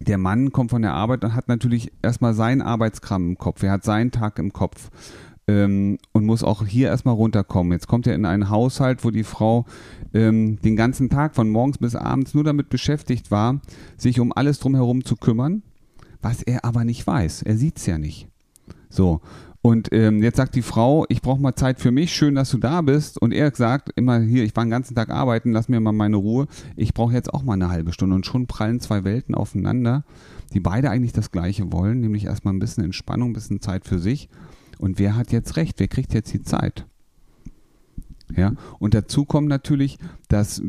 der 0.01 0.17
Mann 0.17 0.51
kommt 0.51 0.71
von 0.71 0.81
der 0.81 0.93
Arbeit 0.93 1.23
und 1.23 1.35
hat 1.35 1.47
natürlich 1.47 1.91
erstmal 2.01 2.33
seinen 2.33 2.61
Arbeitskram 2.61 3.29
im 3.29 3.37
Kopf. 3.37 3.63
Er 3.63 3.71
hat 3.71 3.83
seinen 3.83 4.11
Tag 4.11 4.39
im 4.39 4.51
Kopf 4.51 4.89
ähm, 5.47 5.97
und 6.11 6.25
muss 6.25 6.43
auch 6.43 6.65
hier 6.65 6.87
erstmal 6.87 7.15
runterkommen. 7.15 7.73
Jetzt 7.73 7.87
kommt 7.87 8.07
er 8.07 8.15
in 8.15 8.25
einen 8.25 8.49
Haushalt, 8.49 9.03
wo 9.03 9.11
die 9.11 9.23
Frau 9.23 9.65
ähm, 10.13 10.59
den 10.61 10.75
ganzen 10.75 11.09
Tag 11.09 11.35
von 11.35 11.49
morgens 11.49 11.77
bis 11.77 11.95
abends 11.95 12.33
nur 12.33 12.43
damit 12.43 12.69
beschäftigt 12.69 13.31
war, 13.31 13.61
sich 13.97 14.19
um 14.19 14.33
alles 14.33 14.59
drumherum 14.59 15.05
zu 15.05 15.15
kümmern, 15.15 15.63
was 16.21 16.41
er 16.41 16.65
aber 16.65 16.83
nicht 16.83 17.05
weiß. 17.05 17.43
Er 17.43 17.57
sieht 17.57 17.77
es 17.77 17.85
ja 17.85 17.97
nicht. 17.97 18.27
So. 18.89 19.21
Und 19.63 19.89
ähm, 19.91 20.23
jetzt 20.23 20.37
sagt 20.37 20.55
die 20.55 20.63
Frau, 20.63 21.05
ich 21.09 21.21
brauche 21.21 21.39
mal 21.39 21.55
Zeit 21.55 21.79
für 21.79 21.91
mich, 21.91 22.13
schön, 22.13 22.33
dass 22.33 22.49
du 22.49 22.57
da 22.57 22.81
bist. 22.81 23.21
Und 23.21 23.31
er 23.31 23.53
sagt 23.53 23.91
immer, 23.95 24.19
hier, 24.19 24.43
ich 24.43 24.55
war 24.55 24.65
den 24.65 24.71
ganzen 24.71 24.95
Tag 24.95 25.11
arbeiten, 25.11 25.51
lass 25.51 25.69
mir 25.69 25.79
mal 25.79 25.91
meine 25.91 26.15
Ruhe. 26.15 26.47
Ich 26.75 26.95
brauche 26.95 27.13
jetzt 27.13 27.31
auch 27.31 27.43
mal 27.43 27.53
eine 27.53 27.69
halbe 27.69 27.93
Stunde. 27.93 28.15
Und 28.15 28.25
schon 28.25 28.47
prallen 28.47 28.79
zwei 28.79 29.03
Welten 29.03 29.35
aufeinander, 29.35 30.03
die 30.53 30.59
beide 30.59 30.89
eigentlich 30.89 31.13
das 31.13 31.31
Gleiche 31.31 31.71
wollen, 31.71 31.99
nämlich 31.99 32.25
erstmal 32.25 32.55
ein 32.55 32.59
bisschen 32.59 32.83
Entspannung, 32.83 33.29
ein 33.29 33.33
bisschen 33.33 33.61
Zeit 33.61 33.85
für 33.85 33.99
sich. 33.99 34.29
Und 34.79 34.97
wer 34.97 35.15
hat 35.15 35.31
jetzt 35.31 35.57
recht? 35.57 35.79
Wer 35.79 35.87
kriegt 35.87 36.15
jetzt 36.15 36.33
die 36.33 36.41
Zeit? 36.41 36.87
Ja, 38.35 38.53
und 38.79 38.95
dazu 38.95 39.25
kommt 39.25 39.47
natürlich, 39.47 39.99
dass 40.27 40.61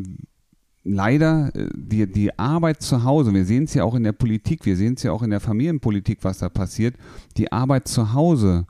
leider 0.84 1.54
äh, 1.54 1.68
die, 1.74 2.06
die 2.06 2.38
Arbeit 2.38 2.82
zu 2.82 3.04
Hause, 3.04 3.32
wir 3.32 3.46
sehen 3.46 3.64
es 3.64 3.74
ja 3.74 3.84
auch 3.84 3.94
in 3.94 4.02
der 4.02 4.12
Politik, 4.12 4.66
wir 4.66 4.76
sehen 4.76 4.94
es 4.94 5.02
ja 5.02 5.12
auch 5.12 5.22
in 5.22 5.30
der 5.30 5.40
Familienpolitik, 5.40 6.18
was 6.22 6.38
da 6.38 6.48
passiert, 6.48 6.96
die 7.36 7.52
Arbeit 7.52 7.88
zu 7.88 8.12
Hause 8.12 8.66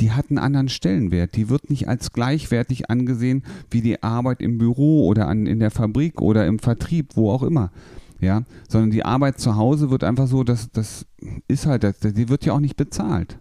die 0.00 0.12
hat 0.12 0.26
einen 0.28 0.38
anderen 0.38 0.68
Stellenwert. 0.68 1.36
Die 1.36 1.48
wird 1.48 1.70
nicht 1.70 1.88
als 1.88 2.12
gleichwertig 2.12 2.90
angesehen 2.90 3.42
wie 3.70 3.80
die 3.80 4.02
Arbeit 4.02 4.40
im 4.40 4.58
Büro 4.58 5.06
oder 5.06 5.28
an, 5.28 5.46
in 5.46 5.58
der 5.58 5.70
Fabrik 5.70 6.20
oder 6.20 6.46
im 6.46 6.58
Vertrieb, 6.58 7.16
wo 7.16 7.30
auch 7.30 7.42
immer. 7.42 7.70
Ja, 8.18 8.44
sondern 8.68 8.90
die 8.90 9.04
Arbeit 9.04 9.38
zu 9.38 9.56
Hause 9.56 9.90
wird 9.90 10.02
einfach 10.02 10.26
so, 10.26 10.42
dass 10.42 10.70
das 10.70 11.06
ist 11.48 11.66
halt, 11.66 11.84
die 12.02 12.28
wird 12.30 12.46
ja 12.46 12.54
auch 12.54 12.60
nicht 12.60 12.76
bezahlt. 12.76 13.38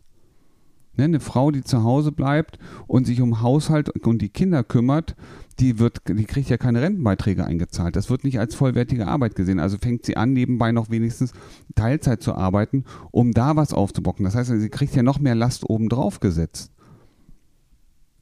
Ne, 0.97 1.05
eine 1.05 1.19
Frau, 1.19 1.51
die 1.51 1.63
zu 1.63 1.83
Hause 1.83 2.11
bleibt 2.11 2.57
und 2.87 3.05
sich 3.05 3.21
um 3.21 3.41
Haushalt 3.41 3.89
und 4.05 4.21
die 4.21 4.29
Kinder 4.29 4.63
kümmert, 4.63 5.15
die 5.59 5.79
wird, 5.79 6.01
die 6.07 6.25
kriegt 6.25 6.49
ja 6.49 6.57
keine 6.57 6.81
Rentenbeiträge 6.81 7.45
eingezahlt. 7.45 7.95
Das 7.95 8.09
wird 8.09 8.23
nicht 8.23 8.39
als 8.39 8.55
vollwertige 8.55 9.07
Arbeit 9.07 9.35
gesehen. 9.35 9.59
Also 9.59 9.77
fängt 9.77 10.05
sie 10.05 10.17
an, 10.17 10.33
nebenbei 10.33 10.71
noch 10.71 10.89
wenigstens 10.89 11.31
Teilzeit 11.75 12.21
zu 12.21 12.35
arbeiten, 12.35 12.83
um 13.11 13.31
da 13.31 13.55
was 13.55 13.73
aufzubocken. 13.73 14.25
Das 14.25 14.35
heißt, 14.35 14.51
sie 14.51 14.69
kriegt 14.69 14.95
ja 14.95 15.03
noch 15.03 15.19
mehr 15.19 15.35
Last 15.35 15.69
obendrauf 15.69 16.19
gesetzt. 16.19 16.71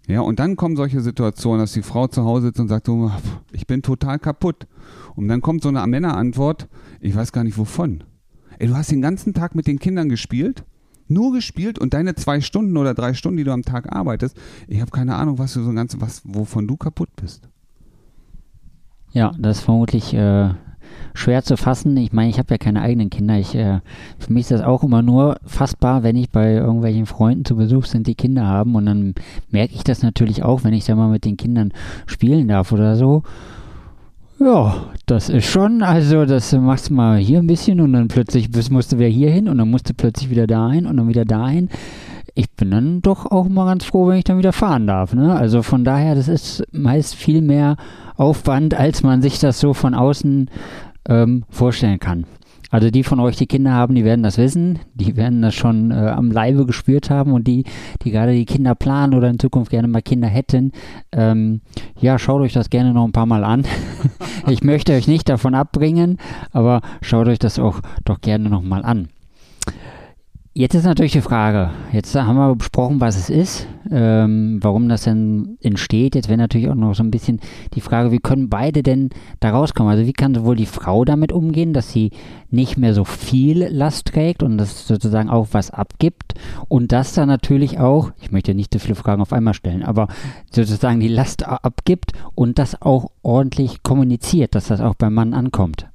Ja, 0.07 0.19
und 0.19 0.39
dann 0.39 0.57
kommen 0.57 0.75
solche 0.75 0.99
Situationen, 0.99 1.61
dass 1.61 1.71
die 1.71 1.81
Frau 1.81 2.07
zu 2.07 2.23
Hause 2.25 2.47
sitzt 2.47 2.59
und 2.59 2.67
sagt, 2.67 2.87
so, 2.87 3.09
ich 3.51 3.67
bin 3.67 3.81
total 3.81 4.19
kaputt. 4.19 4.67
Und 5.15 5.27
dann 5.29 5.41
kommt 5.41 5.63
so 5.63 5.69
eine 5.69 5.85
Männerantwort, 5.87 6.67
ich 6.99 7.15
weiß 7.15 7.31
gar 7.31 7.43
nicht 7.43 7.57
wovon. 7.57 8.03
Ey, 8.59 8.67
du 8.67 8.75
hast 8.75 8.91
den 8.91 9.01
ganzen 9.01 9.33
Tag 9.33 9.55
mit 9.55 9.65
den 9.65 9.79
Kindern 9.79 10.09
gespielt 10.09 10.65
nur 11.07 11.33
gespielt 11.33 11.79
und 11.79 11.93
deine 11.93 12.15
zwei 12.15 12.41
Stunden 12.41 12.77
oder 12.77 12.93
drei 12.93 13.13
Stunden, 13.13 13.37
die 13.37 13.43
du 13.43 13.51
am 13.51 13.63
Tag 13.63 13.93
arbeitest, 13.93 14.37
ich 14.67 14.81
habe 14.81 14.91
keine 14.91 15.15
Ahnung, 15.15 15.39
was 15.39 15.53
du 15.53 15.63
so 15.63 15.73
ganz, 15.73 15.95
was, 15.99 16.21
wovon 16.25 16.67
du 16.67 16.77
kaputt 16.77 17.09
bist. 17.15 17.47
Ja, 19.11 19.31
das 19.37 19.59
ist 19.59 19.63
vermutlich 19.63 20.13
äh, 20.13 20.49
schwer 21.13 21.43
zu 21.43 21.55
fassen. 21.55 21.95
Ich 21.97 22.13
meine, 22.13 22.29
ich 22.29 22.39
habe 22.39 22.53
ja 22.53 22.57
keine 22.57 22.81
eigenen 22.81 23.09
Kinder. 23.09 23.37
Ich, 23.37 23.55
äh, 23.55 23.79
für 24.17 24.33
mich 24.33 24.41
ist 24.41 24.51
das 24.51 24.61
auch 24.61 24.83
immer 24.83 25.01
nur 25.01 25.37
fassbar, 25.45 26.03
wenn 26.03 26.15
ich 26.15 26.31
bei 26.31 26.53
irgendwelchen 26.53 27.05
Freunden 27.05 27.45
zu 27.45 27.55
Besuch 27.55 27.85
sind, 27.85 28.07
die 28.07 28.15
Kinder 28.15 28.47
haben. 28.47 28.75
Und 28.75 28.85
dann 28.87 29.13
merke 29.49 29.75
ich 29.75 29.83
das 29.83 30.01
natürlich 30.01 30.43
auch, 30.43 30.63
wenn 30.63 30.73
ich 30.73 30.85
da 30.85 30.95
mal 30.95 31.09
mit 31.09 31.25
den 31.25 31.37
Kindern 31.37 31.73
spielen 32.05 32.47
darf 32.47 32.71
oder 32.71 32.95
so. 32.95 33.23
Ja, 34.39 34.87
das 35.05 35.29
ist 35.29 35.45
schon, 35.45 35.83
also 35.83 36.25
das 36.25 36.51
machst 36.53 36.89
du 36.89 36.93
mal 36.95 37.17
hier 37.17 37.39
ein 37.39 37.47
bisschen 37.47 37.79
und 37.79 37.93
dann 37.93 38.07
plötzlich 38.07 38.49
musst 38.71 38.91
du 38.91 38.97
wieder 38.97 39.07
hier 39.07 39.29
hin 39.29 39.47
und 39.47 39.57
dann 39.57 39.69
musst 39.69 39.89
du 39.89 39.93
plötzlich 39.93 40.29
wieder 40.29 40.47
dahin 40.47 40.85
und 40.85 40.97
dann 40.97 41.07
wieder 41.07 41.25
dahin. 41.25 41.69
Ich 42.35 42.49
bin 42.51 42.71
dann 42.71 43.01
doch 43.01 43.27
auch 43.27 43.47
mal 43.47 43.65
ganz 43.65 43.85
froh, 43.85 44.07
wenn 44.07 44.17
ich 44.17 44.23
dann 44.23 44.39
wieder 44.39 44.53
fahren 44.53 44.87
darf. 44.87 45.13
Ne? 45.13 45.35
Also 45.35 45.61
von 45.61 45.83
daher, 45.83 46.15
das 46.15 46.27
ist 46.27 46.63
meist 46.71 47.13
viel 47.13 47.41
mehr 47.41 47.77
Aufwand, 48.15 48.73
als 48.73 49.03
man 49.03 49.21
sich 49.21 49.39
das 49.39 49.59
so 49.59 49.73
von 49.73 49.93
außen 49.93 50.49
ähm, 51.07 51.43
vorstellen 51.49 51.99
kann. 51.99 52.25
Also 52.73 52.89
die 52.89 53.03
von 53.03 53.19
euch, 53.19 53.35
die 53.35 53.45
Kinder 53.45 53.71
haben, 53.73 53.93
die 53.93 54.03
werden 54.03 54.23
das 54.23 54.39
wissen, 54.39 54.79
die 54.95 55.15
werden 55.15 55.43
das 55.43 55.53
schon 55.53 55.91
äh, 55.91 55.93
am 55.93 56.31
Leibe 56.31 56.65
gespürt 56.65 57.11
haben 57.11 57.31
und 57.31 57.45
die, 57.45 57.65
die 58.01 58.09
gerade 58.09 58.33
die 58.33 58.45
Kinder 58.45 58.73
planen 58.73 59.13
oder 59.13 59.29
in 59.29 59.37
Zukunft 59.37 59.69
gerne 59.69 59.87
mal 59.87 60.01
Kinder 60.01 60.27
hätten, 60.27 60.71
ähm, 61.11 61.61
ja, 61.99 62.17
schaut 62.17 62.41
euch 62.41 62.53
das 62.53 62.71
gerne 62.71 62.91
noch 62.91 63.05
ein 63.05 63.11
paar 63.11 63.27
Mal 63.27 63.43
an. 63.43 63.63
ich 64.47 64.63
möchte 64.63 64.93
euch 64.93 65.07
nicht 65.07 65.29
davon 65.29 65.53
abbringen, 65.53 66.17
aber 66.51 66.81
schaut 67.03 67.27
euch 67.27 67.37
das 67.37 67.59
auch 67.59 67.79
doch 68.05 68.21
gerne 68.21 68.49
noch 68.49 68.63
mal 68.63 68.83
an. 68.83 69.09
Jetzt 70.55 70.75
ist 70.75 70.83
natürlich 70.83 71.13
die 71.13 71.21
Frage, 71.21 71.71
jetzt 71.93 72.13
haben 72.13 72.35
wir 72.35 72.55
besprochen, 72.55 73.01
was 73.01 73.17
es 73.17 73.31
ist, 73.31 73.65
ähm, 73.89 74.59
warum 74.61 74.87
das 74.87 75.01
denn 75.01 75.57
entsteht. 75.61 76.13
Jetzt 76.13 76.29
wäre 76.29 76.37
natürlich 76.37 76.69
auch 76.69 76.75
noch 76.75 76.93
so 76.93 77.01
ein 77.01 77.09
bisschen 77.09 77.39
die 77.73 77.81
Frage, 77.81 78.11
wie 78.11 78.19
können 78.19 78.49
beide 78.49 78.83
denn 78.83 79.09
da 79.39 79.49
rauskommen? 79.49 79.91
Also 79.91 80.05
wie 80.05 80.13
kann 80.13 80.35
sowohl 80.35 80.55
die 80.55 80.67
Frau 80.67 81.05
damit 81.05 81.31
umgehen, 81.31 81.73
dass 81.73 81.91
sie 81.91 82.11
nicht 82.51 82.77
mehr 82.77 82.93
so 82.93 83.03
viel 83.03 83.63
Last 83.63 84.09
trägt 84.09 84.43
und 84.43 84.59
das 84.59 84.87
sozusagen 84.87 85.27
auch 85.27 85.47
was 85.53 85.71
abgibt 85.71 86.35
und 86.67 86.91
das 86.91 87.13
dann 87.13 87.29
natürlich 87.29 87.79
auch, 87.79 88.11
ich 88.21 88.31
möchte 88.31 88.53
nicht 88.53 88.71
so 88.71 88.77
viele 88.77 88.93
Fragen 88.93 89.23
auf 89.23 89.33
einmal 89.33 89.55
stellen, 89.55 89.81
aber 89.81 90.07
sozusagen 90.51 90.99
die 90.99 91.07
Last 91.07 91.47
abgibt 91.47 92.11
und 92.35 92.59
das 92.59 92.79
auch 92.79 93.09
ordentlich 93.23 93.81
kommuniziert, 93.81 94.53
dass 94.53 94.67
das 94.67 94.81
auch 94.81 94.93
beim 94.93 95.15
Mann 95.15 95.33
ankommt. 95.33 95.87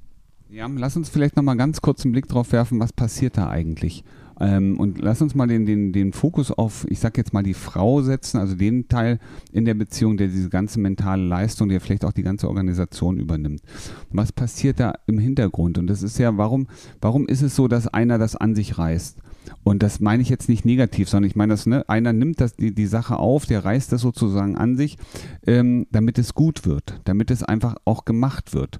Ja, 0.50 0.66
lass 0.66 0.96
uns 0.96 1.10
vielleicht 1.10 1.36
nochmal 1.36 1.56
ganz 1.56 1.80
kurz 1.80 2.04
einen 2.04 2.10
Blick 2.10 2.26
drauf 2.26 2.50
werfen, 2.50 2.80
was 2.80 2.92
passiert 2.92 3.36
da 3.36 3.48
eigentlich. 3.48 4.02
Ähm, 4.40 4.78
und 4.78 5.00
lass 5.00 5.20
uns 5.22 5.34
mal 5.34 5.46
den, 5.46 5.66
den, 5.66 5.92
den 5.92 6.12
Fokus 6.12 6.50
auf, 6.50 6.86
ich 6.88 7.00
sag 7.00 7.16
jetzt 7.16 7.32
mal, 7.32 7.42
die 7.42 7.54
Frau 7.54 8.02
setzen, 8.02 8.38
also 8.38 8.54
den 8.54 8.88
Teil 8.88 9.18
in 9.52 9.64
der 9.64 9.74
Beziehung, 9.74 10.16
der 10.16 10.28
diese 10.28 10.48
ganze 10.48 10.80
mentale 10.80 11.24
Leistung, 11.24 11.68
der 11.68 11.80
vielleicht 11.80 12.04
auch 12.04 12.12
die 12.12 12.22
ganze 12.22 12.48
Organisation 12.48 13.18
übernimmt. 13.18 13.62
Was 14.10 14.32
passiert 14.32 14.80
da 14.80 14.94
im 15.06 15.18
Hintergrund? 15.18 15.78
Und 15.78 15.88
das 15.88 16.02
ist 16.02 16.18
ja, 16.18 16.36
warum, 16.36 16.68
warum 17.00 17.26
ist 17.26 17.42
es 17.42 17.56
so, 17.56 17.68
dass 17.68 17.88
einer 17.88 18.18
das 18.18 18.36
an 18.36 18.54
sich 18.54 18.78
reißt? 18.78 19.18
Und 19.64 19.82
das 19.82 20.00
meine 20.00 20.22
ich 20.22 20.28
jetzt 20.28 20.48
nicht 20.48 20.64
negativ, 20.64 21.08
sondern 21.08 21.28
ich 21.28 21.36
meine, 21.36 21.52
dass 21.52 21.66
ne, 21.66 21.88
einer 21.88 22.12
nimmt 22.12 22.40
das, 22.40 22.54
die, 22.56 22.74
die 22.74 22.86
Sache 22.86 23.16
auf, 23.16 23.46
der 23.46 23.64
reißt 23.64 23.92
das 23.92 24.02
sozusagen 24.02 24.56
an 24.56 24.76
sich, 24.76 24.98
ähm, 25.46 25.86
damit 25.90 26.18
es 26.18 26.34
gut 26.34 26.66
wird, 26.66 27.00
damit 27.04 27.30
es 27.30 27.42
einfach 27.42 27.76
auch 27.84 28.04
gemacht 28.04 28.54
wird. 28.54 28.78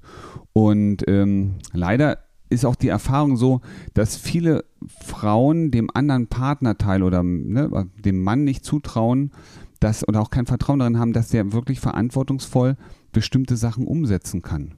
Und 0.53 1.03
ähm, 1.07 1.55
leider 1.73 2.19
ist 2.49 2.65
auch 2.65 2.75
die 2.75 2.87
Erfahrung 2.87 3.37
so, 3.37 3.61
dass 3.93 4.15
viele 4.15 4.65
Frauen 5.05 5.71
dem 5.71 5.89
anderen 5.93 6.27
Partnerteil 6.27 7.03
oder 7.03 7.23
ne, 7.23 7.87
dem 8.03 8.21
Mann 8.21 8.43
nicht 8.43 8.65
zutrauen, 8.65 9.31
dass 9.79 10.07
oder 10.07 10.21
auch 10.21 10.29
kein 10.29 10.45
Vertrauen 10.45 10.79
darin 10.79 10.99
haben, 10.99 11.13
dass 11.13 11.29
der 11.29 11.53
wirklich 11.53 11.79
verantwortungsvoll 11.79 12.75
bestimmte 13.11 13.55
Sachen 13.55 13.87
umsetzen 13.87 14.41
kann. 14.41 14.75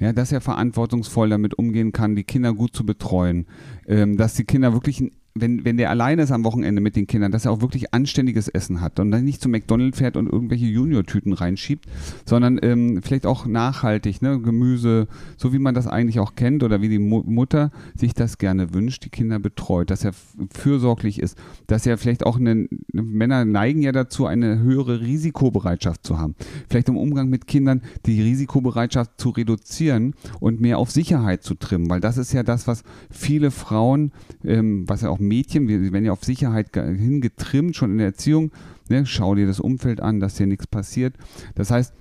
Ja, 0.00 0.12
dass 0.12 0.32
er 0.32 0.40
verantwortungsvoll 0.40 1.28
damit 1.28 1.54
umgehen 1.54 1.92
kann, 1.92 2.16
die 2.16 2.24
Kinder 2.24 2.52
gut 2.52 2.74
zu 2.74 2.84
betreuen, 2.84 3.46
ähm, 3.86 4.16
dass 4.16 4.34
die 4.34 4.44
Kinder 4.44 4.72
wirklich 4.72 5.00
ein 5.00 5.12
wenn, 5.36 5.64
wenn 5.64 5.76
der 5.76 5.90
alleine 5.90 6.22
ist 6.22 6.30
am 6.30 6.44
Wochenende 6.44 6.80
mit 6.80 6.94
den 6.94 7.08
Kindern, 7.08 7.32
dass 7.32 7.44
er 7.44 7.50
auch 7.50 7.60
wirklich 7.60 7.92
anständiges 7.92 8.46
Essen 8.46 8.80
hat 8.80 9.00
und 9.00 9.10
dann 9.10 9.24
nicht 9.24 9.42
zu 9.42 9.48
McDonald's 9.48 9.98
fährt 9.98 10.16
und 10.16 10.30
irgendwelche 10.30 10.66
Junior-Tüten 10.66 11.32
reinschiebt, 11.32 11.86
sondern 12.24 12.60
ähm, 12.62 13.00
vielleicht 13.02 13.26
auch 13.26 13.44
nachhaltig, 13.44 14.22
ne, 14.22 14.40
Gemüse, 14.40 15.08
so 15.36 15.52
wie 15.52 15.58
man 15.58 15.74
das 15.74 15.88
eigentlich 15.88 16.20
auch 16.20 16.36
kennt 16.36 16.62
oder 16.62 16.82
wie 16.82 16.88
die 16.88 17.00
Mu 17.00 17.24
Mutter 17.24 17.72
sich 17.96 18.14
das 18.14 18.38
gerne 18.38 18.74
wünscht, 18.74 19.04
die 19.04 19.08
Kinder 19.10 19.40
betreut, 19.40 19.90
dass 19.90 20.04
er 20.04 20.12
fürsorglich 20.52 21.18
ist, 21.18 21.36
dass 21.66 21.84
er 21.84 21.98
vielleicht 21.98 22.24
auch 22.24 22.38
eine, 22.38 22.68
Männer 22.92 23.44
neigen 23.44 23.82
ja 23.82 23.90
dazu, 23.90 24.26
eine 24.26 24.60
höhere 24.60 25.00
Risikobereitschaft 25.00 26.06
zu 26.06 26.18
haben. 26.18 26.36
Vielleicht 26.68 26.88
im 26.88 26.96
Umgang 26.96 27.28
mit 27.28 27.48
Kindern 27.48 27.82
die 28.06 28.22
Risikobereitschaft 28.22 29.12
zu 29.16 29.30
reduzieren 29.30 30.14
und 30.38 30.60
mehr 30.60 30.78
auf 30.78 30.92
Sicherheit 30.92 31.42
zu 31.42 31.54
trimmen, 31.54 31.90
weil 31.90 32.00
das 32.00 32.18
ist 32.18 32.32
ja 32.32 32.44
das, 32.44 32.68
was 32.68 32.84
viele 33.10 33.50
Frauen, 33.50 34.12
ähm, 34.44 34.88
was 34.88 35.00
ja 35.00 35.10
auch 35.10 35.23
Mädchen, 35.26 35.68
wir 35.68 35.92
werden 35.92 36.04
ja 36.04 36.12
auf 36.12 36.24
Sicherheit 36.24 36.74
hingetrimmt, 36.74 37.76
schon 37.76 37.92
in 37.92 37.98
der 37.98 38.08
Erziehung. 38.08 38.52
Ne? 38.88 39.06
Schau 39.06 39.34
dir 39.34 39.46
das 39.46 39.60
Umfeld 39.60 40.00
an, 40.00 40.20
dass 40.20 40.34
dir 40.34 40.46
nichts 40.46 40.66
passiert. 40.66 41.16
Das 41.54 41.70
heißt, 41.70 41.94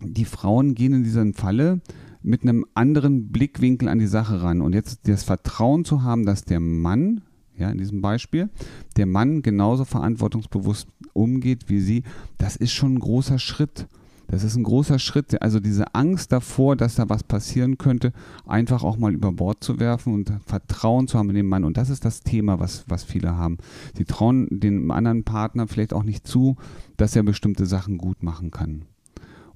die 0.00 0.24
Frauen 0.24 0.74
gehen 0.74 0.92
in 0.92 1.04
diesen 1.04 1.34
Falle 1.34 1.80
mit 2.22 2.42
einem 2.42 2.64
anderen 2.74 3.30
Blickwinkel 3.30 3.88
an 3.88 3.98
die 3.98 4.06
Sache 4.06 4.42
ran. 4.42 4.60
Und 4.60 4.74
jetzt 4.74 5.08
das 5.08 5.24
Vertrauen 5.24 5.84
zu 5.84 6.02
haben, 6.02 6.24
dass 6.24 6.44
der 6.44 6.60
Mann, 6.60 7.22
ja, 7.56 7.70
in 7.70 7.78
diesem 7.78 8.00
Beispiel, 8.00 8.48
der 8.96 9.06
Mann 9.06 9.42
genauso 9.42 9.84
verantwortungsbewusst 9.84 10.88
umgeht 11.12 11.68
wie 11.68 11.80
sie, 11.80 12.02
das 12.38 12.56
ist 12.56 12.72
schon 12.72 12.94
ein 12.94 13.00
großer 13.00 13.38
Schritt. 13.38 13.86
Das 14.28 14.44
ist 14.44 14.56
ein 14.56 14.62
großer 14.62 14.98
Schritt, 14.98 15.42
also 15.42 15.60
diese 15.60 15.94
Angst 15.94 16.32
davor, 16.32 16.76
dass 16.76 16.94
da 16.94 17.08
was 17.08 17.22
passieren 17.22 17.78
könnte, 17.78 18.12
einfach 18.46 18.82
auch 18.82 18.96
mal 18.96 19.12
über 19.12 19.32
Bord 19.32 19.62
zu 19.62 19.78
werfen 19.78 20.14
und 20.14 20.32
Vertrauen 20.46 21.06
zu 21.06 21.18
haben 21.18 21.30
in 21.30 21.36
den 21.36 21.46
Mann. 21.46 21.64
Und 21.64 21.76
das 21.76 21.90
ist 21.90 22.04
das 22.04 22.22
Thema, 22.22 22.58
was, 22.58 22.84
was 22.88 23.04
viele 23.04 23.36
haben. 23.36 23.58
Sie 23.96 24.04
trauen 24.04 24.48
dem 24.50 24.90
anderen 24.90 25.24
Partner 25.24 25.66
vielleicht 25.68 25.92
auch 25.92 26.04
nicht 26.04 26.26
zu, 26.26 26.56
dass 26.96 27.14
er 27.16 27.22
bestimmte 27.22 27.66
Sachen 27.66 27.98
gut 27.98 28.22
machen 28.22 28.50
kann 28.50 28.86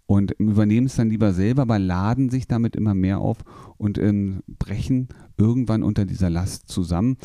und 0.06 0.32
übernehmen 0.32 0.86
es 0.86 0.96
dann 0.96 1.10
lieber 1.10 1.32
selber, 1.32 1.62
aber 1.62 1.78
laden 1.78 2.30
sich 2.30 2.46
damit 2.46 2.76
immer 2.76 2.94
mehr 2.94 3.18
auf 3.18 3.38
und 3.76 3.98
ähm, 3.98 4.42
brechen 4.46 5.08
irgendwann 5.36 5.82
unter 5.82 6.04
dieser 6.04 6.30
Last 6.30 6.68
zusammen 6.68 7.16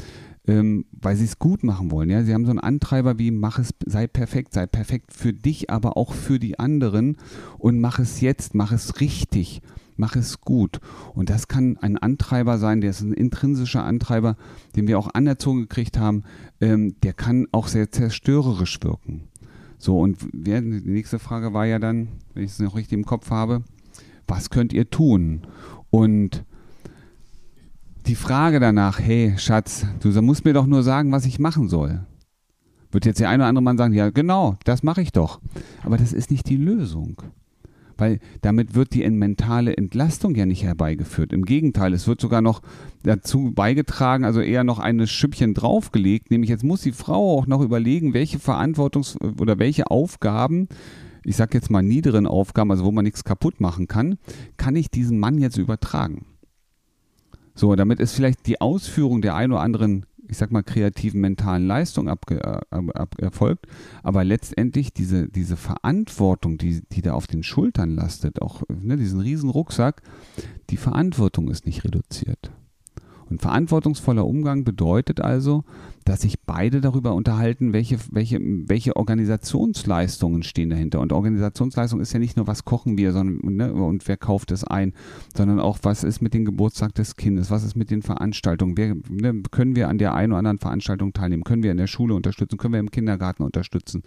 ähm, 0.48 0.86
weil 0.92 1.16
sie 1.16 1.26
es 1.26 1.40
gut 1.40 1.64
machen 1.64 1.92
wollen. 1.92 2.10
Ja? 2.10 2.24
Sie 2.24 2.34
haben 2.34 2.46
so 2.46 2.52
einen 2.52 2.60
Antreiber 2.60 3.20
wie 3.20 3.32
mach 3.32 3.60
es, 3.60 3.74
sei 3.86 4.08
perfekt, 4.08 4.54
sei 4.54 4.66
perfekt 4.66 5.14
für 5.14 5.34
dich, 5.34 5.70
aber 5.70 5.98
auch 5.98 6.14
für 6.14 6.40
die 6.40 6.60
anderen 6.60 7.18
und 7.58 7.80
mach 7.80 8.00
es 8.00 8.22
jetzt, 8.22 8.56
mach 8.56 8.72
es 8.72 9.00
richtig, 9.00 9.62
mach 9.98 10.16
es 10.16 10.42
gut. 10.42 10.80
Und 11.14 11.30
das 11.30 11.48
kann 11.48 11.78
ein 11.78 11.98
Antreiber 11.98 12.58
sein, 12.58 12.82
der 12.82 12.90
ist 12.90 13.02
ein 13.02 13.14
intrinsischer 13.14 13.84
Antreiber, 13.84 14.36
den 14.76 14.88
wir 14.88 14.98
auch 14.98 15.14
anerzogen 15.14 15.62
gekriegt 15.62 15.98
haben, 15.98 16.24
ähm, 16.60 16.96
der 17.04 17.14
kann 17.14 17.48
auch 17.52 17.68
sehr 17.68 17.92
zerstörerisch 17.92 18.80
wirken. 18.82 19.31
So, 19.82 20.00
und 20.00 20.20
die 20.32 20.62
nächste 20.62 21.18
Frage 21.18 21.56
war 21.56 21.66
ja 21.66 21.80
dann, 21.80 22.10
wenn 22.36 22.44
ich 22.44 22.52
es 22.52 22.60
noch 22.60 22.76
richtig 22.76 22.94
im 22.94 23.04
Kopf 23.04 23.32
habe, 23.32 23.64
was 24.28 24.52
könnt 24.52 24.74
ihr 24.74 24.92
tun? 24.92 25.42
Und 25.90 26.46
die 28.06 28.14
Frage 28.14 28.60
danach, 28.60 29.00
hey 29.00 29.34
Schatz, 29.38 29.88
du 30.00 30.10
musst 30.22 30.46
mir 30.46 30.54
doch 30.54 30.68
nur 30.68 30.84
sagen, 30.84 31.12
was 31.12 31.26
ich 31.26 31.40
machen 31.40 31.68
soll. 31.68 32.06
Wird 32.92 33.08
jetzt 33.08 33.22
der 33.22 33.30
eine 33.30 33.42
oder 33.42 33.50
andere 33.50 33.64
Mann 33.64 33.80
sagen, 33.80 33.96
ja 33.96 34.12
genau, 34.12 34.56
das 34.66 34.84
mache 34.84 35.02
ich 35.02 35.14
doch. 35.14 35.42
Aber 35.84 35.98
das 35.98 36.14
ist 36.14 36.30
nicht 36.30 36.48
die 36.48 36.58
Lösung. 36.58 37.20
Weil 38.02 38.20
damit 38.42 38.74
wird 38.74 38.96
die 38.96 39.08
mentale 39.08 39.78
Entlastung 39.78 40.34
ja 40.34 40.48
nicht 40.48 40.64
herbeigeführt. 40.64 41.32
Im 41.32 41.46
Gegenteil, 41.46 41.94
es 41.94 42.08
wird 42.08 42.20
sogar 42.20 42.42
noch 42.42 42.64
dazu 43.04 43.52
beigetragen, 43.54 44.26
also 44.26 44.42
eher 44.42 44.64
noch 44.64 44.80
ein 44.80 45.06
Schüppchen 45.06 45.54
draufgelegt. 45.54 46.32
Nämlich 46.32 46.50
jetzt 46.50 46.64
muss 46.64 46.82
die 46.82 46.94
Frau 46.94 47.38
auch 47.38 47.46
noch 47.46 47.62
überlegen, 47.62 48.16
welche 48.16 48.40
Verantwortungs- 48.40 49.18
oder 49.40 49.60
welche 49.60 49.92
Aufgaben 49.92 50.68
ich 51.24 51.36
sage 51.36 51.56
jetzt 51.56 51.70
mal 51.70 51.84
niederen 51.84 52.26
Aufgaben, 52.26 52.72
also 52.72 52.84
wo 52.84 52.92
man 52.92 53.04
nichts 53.04 53.24
kaputt 53.24 53.62
machen 53.62 53.88
kann, 53.88 54.18
kann 54.58 54.76
ich 54.76 54.90
diesen 54.90 55.20
Mann 55.20 55.38
jetzt 55.38 55.58
übertragen. 55.58 56.26
So, 57.54 57.76
damit 57.76 58.00
ist 58.00 58.14
vielleicht 58.14 58.48
die 58.48 58.60
Ausführung 58.60 59.22
der 59.22 59.36
ein 59.36 59.52
oder 59.52 59.62
anderen, 59.62 60.08
ich 60.32 60.38
sag 60.38 60.52
mal, 60.52 60.64
kreativen 60.64 61.20
mentalen 61.20 61.68
Leistung 61.68 62.08
abge, 62.08 62.42
äh, 62.42 62.62
ab, 62.72 63.16
erfolgt, 63.20 63.68
aber 64.02 64.24
letztendlich 64.24 64.94
diese, 64.94 65.28
diese 65.28 65.58
Verantwortung, 65.58 66.58
die, 66.58 66.82
die 66.90 67.02
da 67.02 67.14
auf 67.14 67.28
den 67.28 67.44
Schultern 67.44 67.94
lastet, 67.96 68.42
auch 68.42 68.64
ne, 68.70 68.96
diesen 68.96 69.20
riesen 69.20 69.50
Rucksack, 69.50 70.02
die 70.70 70.78
Verantwortung 70.78 71.50
ist 71.50 71.66
nicht 71.66 71.84
reduziert. 71.84 72.52
Und 73.32 73.42
verantwortungsvoller 73.42 74.28
Umgang 74.28 74.66
bedeutet 74.66 75.22
also, 75.22 75.64
dass 76.04 76.22
sich 76.22 76.42
beide 76.42 76.82
darüber 76.82 77.14
unterhalten, 77.14 77.72
welche, 77.72 77.98
welche, 78.12 78.40
welche 78.42 78.98
Organisationsleistungen 78.98 80.44
stehen 80.44 80.70
dahinter. 80.70 81.00
Und 81.00 81.14
Organisationsleistung 81.14 82.02
ist 82.02 82.12
ja 82.12 82.20
nicht 82.20 82.36
nur, 82.36 82.48
was 82.48 82.66
kochen 82.66 82.98
wir 82.98 83.14
sondern, 83.14 83.56
ne, 83.56 83.74
und 83.74 84.06
wer 84.10 84.18
kauft 84.18 84.52
es 84.52 84.66
ein, 84.66 84.94
sondern 85.34 85.62
auch, 85.62 85.80
was 85.84 86.04
ist 86.04 86.22
mit 86.22 86.34
dem 86.34 86.44
Geburtstag 86.44 86.94
des 86.96 87.16
Kindes, 87.16 87.50
was 87.52 87.64
ist 87.64 87.76
mit 87.76 87.90
den 87.90 88.02
Veranstaltungen, 88.02 88.76
wer, 88.76 88.96
ne, 89.10 89.42
können 89.50 89.78
wir 89.78 89.88
an 89.88 89.98
der 89.98 90.14
einen 90.14 90.34
oder 90.34 90.40
anderen 90.40 90.60
Veranstaltung 90.60 91.14
teilnehmen, 91.14 91.46
können 91.46 91.64
wir 91.64 91.72
in 91.72 91.78
der 91.78 91.88
Schule 91.88 92.16
unterstützen, 92.16 92.58
können 92.58 92.74
wir 92.74 92.80
im 92.82 92.92
Kindergarten 92.92 93.44
unterstützen. 93.44 94.04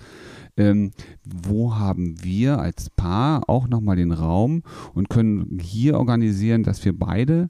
Ähm, 0.58 0.90
wo 1.24 1.76
haben 1.76 2.22
wir 2.22 2.58
als 2.58 2.90
Paar 2.90 3.48
auch 3.48 3.68
nochmal 3.68 3.96
den 3.96 4.12
Raum 4.12 4.62
und 4.92 5.08
können 5.08 5.58
hier 5.62 5.98
organisieren, 5.98 6.62
dass 6.62 6.84
wir 6.84 6.98
beide 6.98 7.48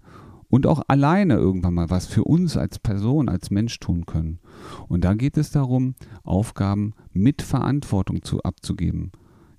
und 0.54 0.68
auch 0.68 0.82
alleine 0.86 1.34
irgendwann 1.34 1.74
mal 1.74 1.90
was 1.90 2.06
für 2.06 2.22
uns 2.22 2.56
als 2.56 2.78
Person, 2.78 3.28
als 3.28 3.50
Mensch 3.50 3.80
tun 3.80 4.06
können. 4.06 4.38
Und 4.86 5.02
da 5.04 5.14
geht 5.14 5.36
es 5.36 5.50
darum, 5.50 5.96
Aufgaben 6.22 6.92
mit 7.12 7.42
Verantwortung 7.42 8.22
zu, 8.22 8.40
abzugeben. 8.44 9.10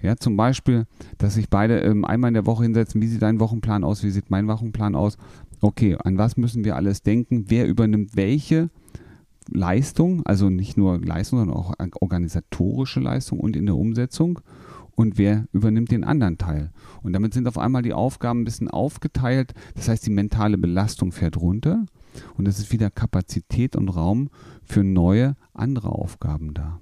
Ja, 0.01 0.15
zum 0.15 0.37
Beispiel, 0.37 0.85
dass 1.17 1.33
sich 1.33 1.49
beide 1.49 1.81
ähm, 1.81 2.05
einmal 2.05 2.29
in 2.29 2.35
der 2.35 2.45
Woche 2.45 2.63
hinsetzen, 2.63 3.01
wie 3.01 3.07
sieht 3.07 3.23
dein 3.23 3.41
Wochenplan 3.41 3.83
aus, 3.83 4.03
wie 4.03 4.09
sieht 4.09 4.31
mein 4.31 4.47
Wochenplan 4.47 4.95
aus. 4.95 5.17
Okay, 5.59 5.97
an 6.01 6.17
was 6.17 6.37
müssen 6.37 6.63
wir 6.63 6.77
alles 6.77 7.03
denken? 7.03 7.43
Wer 7.49 7.67
übernimmt 7.67 8.15
welche 8.15 8.69
Leistung? 9.49 10.25
Also 10.25 10.49
nicht 10.49 10.77
nur 10.77 10.97
Leistung, 10.99 11.39
sondern 11.39 11.57
auch 11.57 11.73
organisatorische 11.99 13.01
Leistung 13.01 13.41
und 13.41 13.57
in 13.57 13.65
der 13.65 13.75
Umsetzung 13.75 14.39
und 14.95 15.17
wer 15.17 15.45
übernimmt 15.51 15.91
den 15.91 16.03
anderen 16.03 16.37
Teil. 16.37 16.71
Und 17.03 17.13
damit 17.13 17.33
sind 17.33 17.47
auf 17.47 17.57
einmal 17.57 17.81
die 17.81 17.93
Aufgaben 17.93 18.41
ein 18.41 18.45
bisschen 18.45 18.69
aufgeteilt. 18.69 19.53
Das 19.75 19.87
heißt, 19.87 20.05
die 20.05 20.11
mentale 20.11 20.57
Belastung 20.57 21.11
fährt 21.11 21.37
runter 21.37 21.85
und 22.37 22.47
es 22.47 22.59
ist 22.59 22.71
wieder 22.71 22.89
Kapazität 22.89 23.75
und 23.75 23.89
Raum 23.89 24.29
für 24.63 24.83
neue, 24.83 25.35
andere 25.53 25.89
Aufgaben 25.89 26.53
da. 26.53 26.79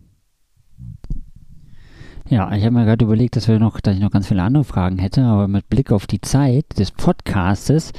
Ja, 2.29 2.53
ich 2.53 2.63
habe 2.63 2.73
mir 2.73 2.85
gerade 2.85 3.03
überlegt, 3.03 3.35
dass, 3.35 3.47
wir 3.47 3.59
noch, 3.59 3.79
dass 3.81 3.95
ich 3.95 4.01
noch 4.01 4.11
ganz 4.11 4.27
viele 4.27 4.43
andere 4.43 4.63
Fragen 4.63 4.97
hätte, 4.97 5.23
aber 5.23 5.47
mit 5.47 5.69
Blick 5.69 5.91
auf 5.91 6.07
die 6.07 6.21
Zeit 6.21 6.65
des 6.79 6.91
Podcastes 6.91 7.91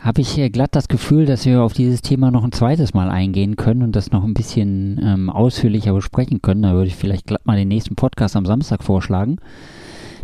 habe 0.00 0.22
ich 0.22 0.52
glatt 0.52 0.74
das 0.74 0.88
Gefühl, 0.88 1.26
dass 1.26 1.44
wir 1.44 1.62
auf 1.62 1.74
dieses 1.74 2.00
Thema 2.00 2.30
noch 2.30 2.42
ein 2.42 2.52
zweites 2.52 2.94
Mal 2.94 3.10
eingehen 3.10 3.56
können 3.56 3.82
und 3.82 3.94
das 3.94 4.10
noch 4.12 4.24
ein 4.24 4.34
bisschen 4.34 4.98
ähm, 5.02 5.28
ausführlicher 5.30 5.92
besprechen 5.92 6.40
können. 6.40 6.62
Da 6.62 6.72
würde 6.72 6.88
ich 6.88 6.96
vielleicht 6.96 7.26
glatt 7.26 7.44
mal 7.44 7.56
den 7.56 7.68
nächsten 7.68 7.96
Podcast 7.96 8.34
am 8.34 8.46
Samstag 8.46 8.82
vorschlagen. 8.82 9.36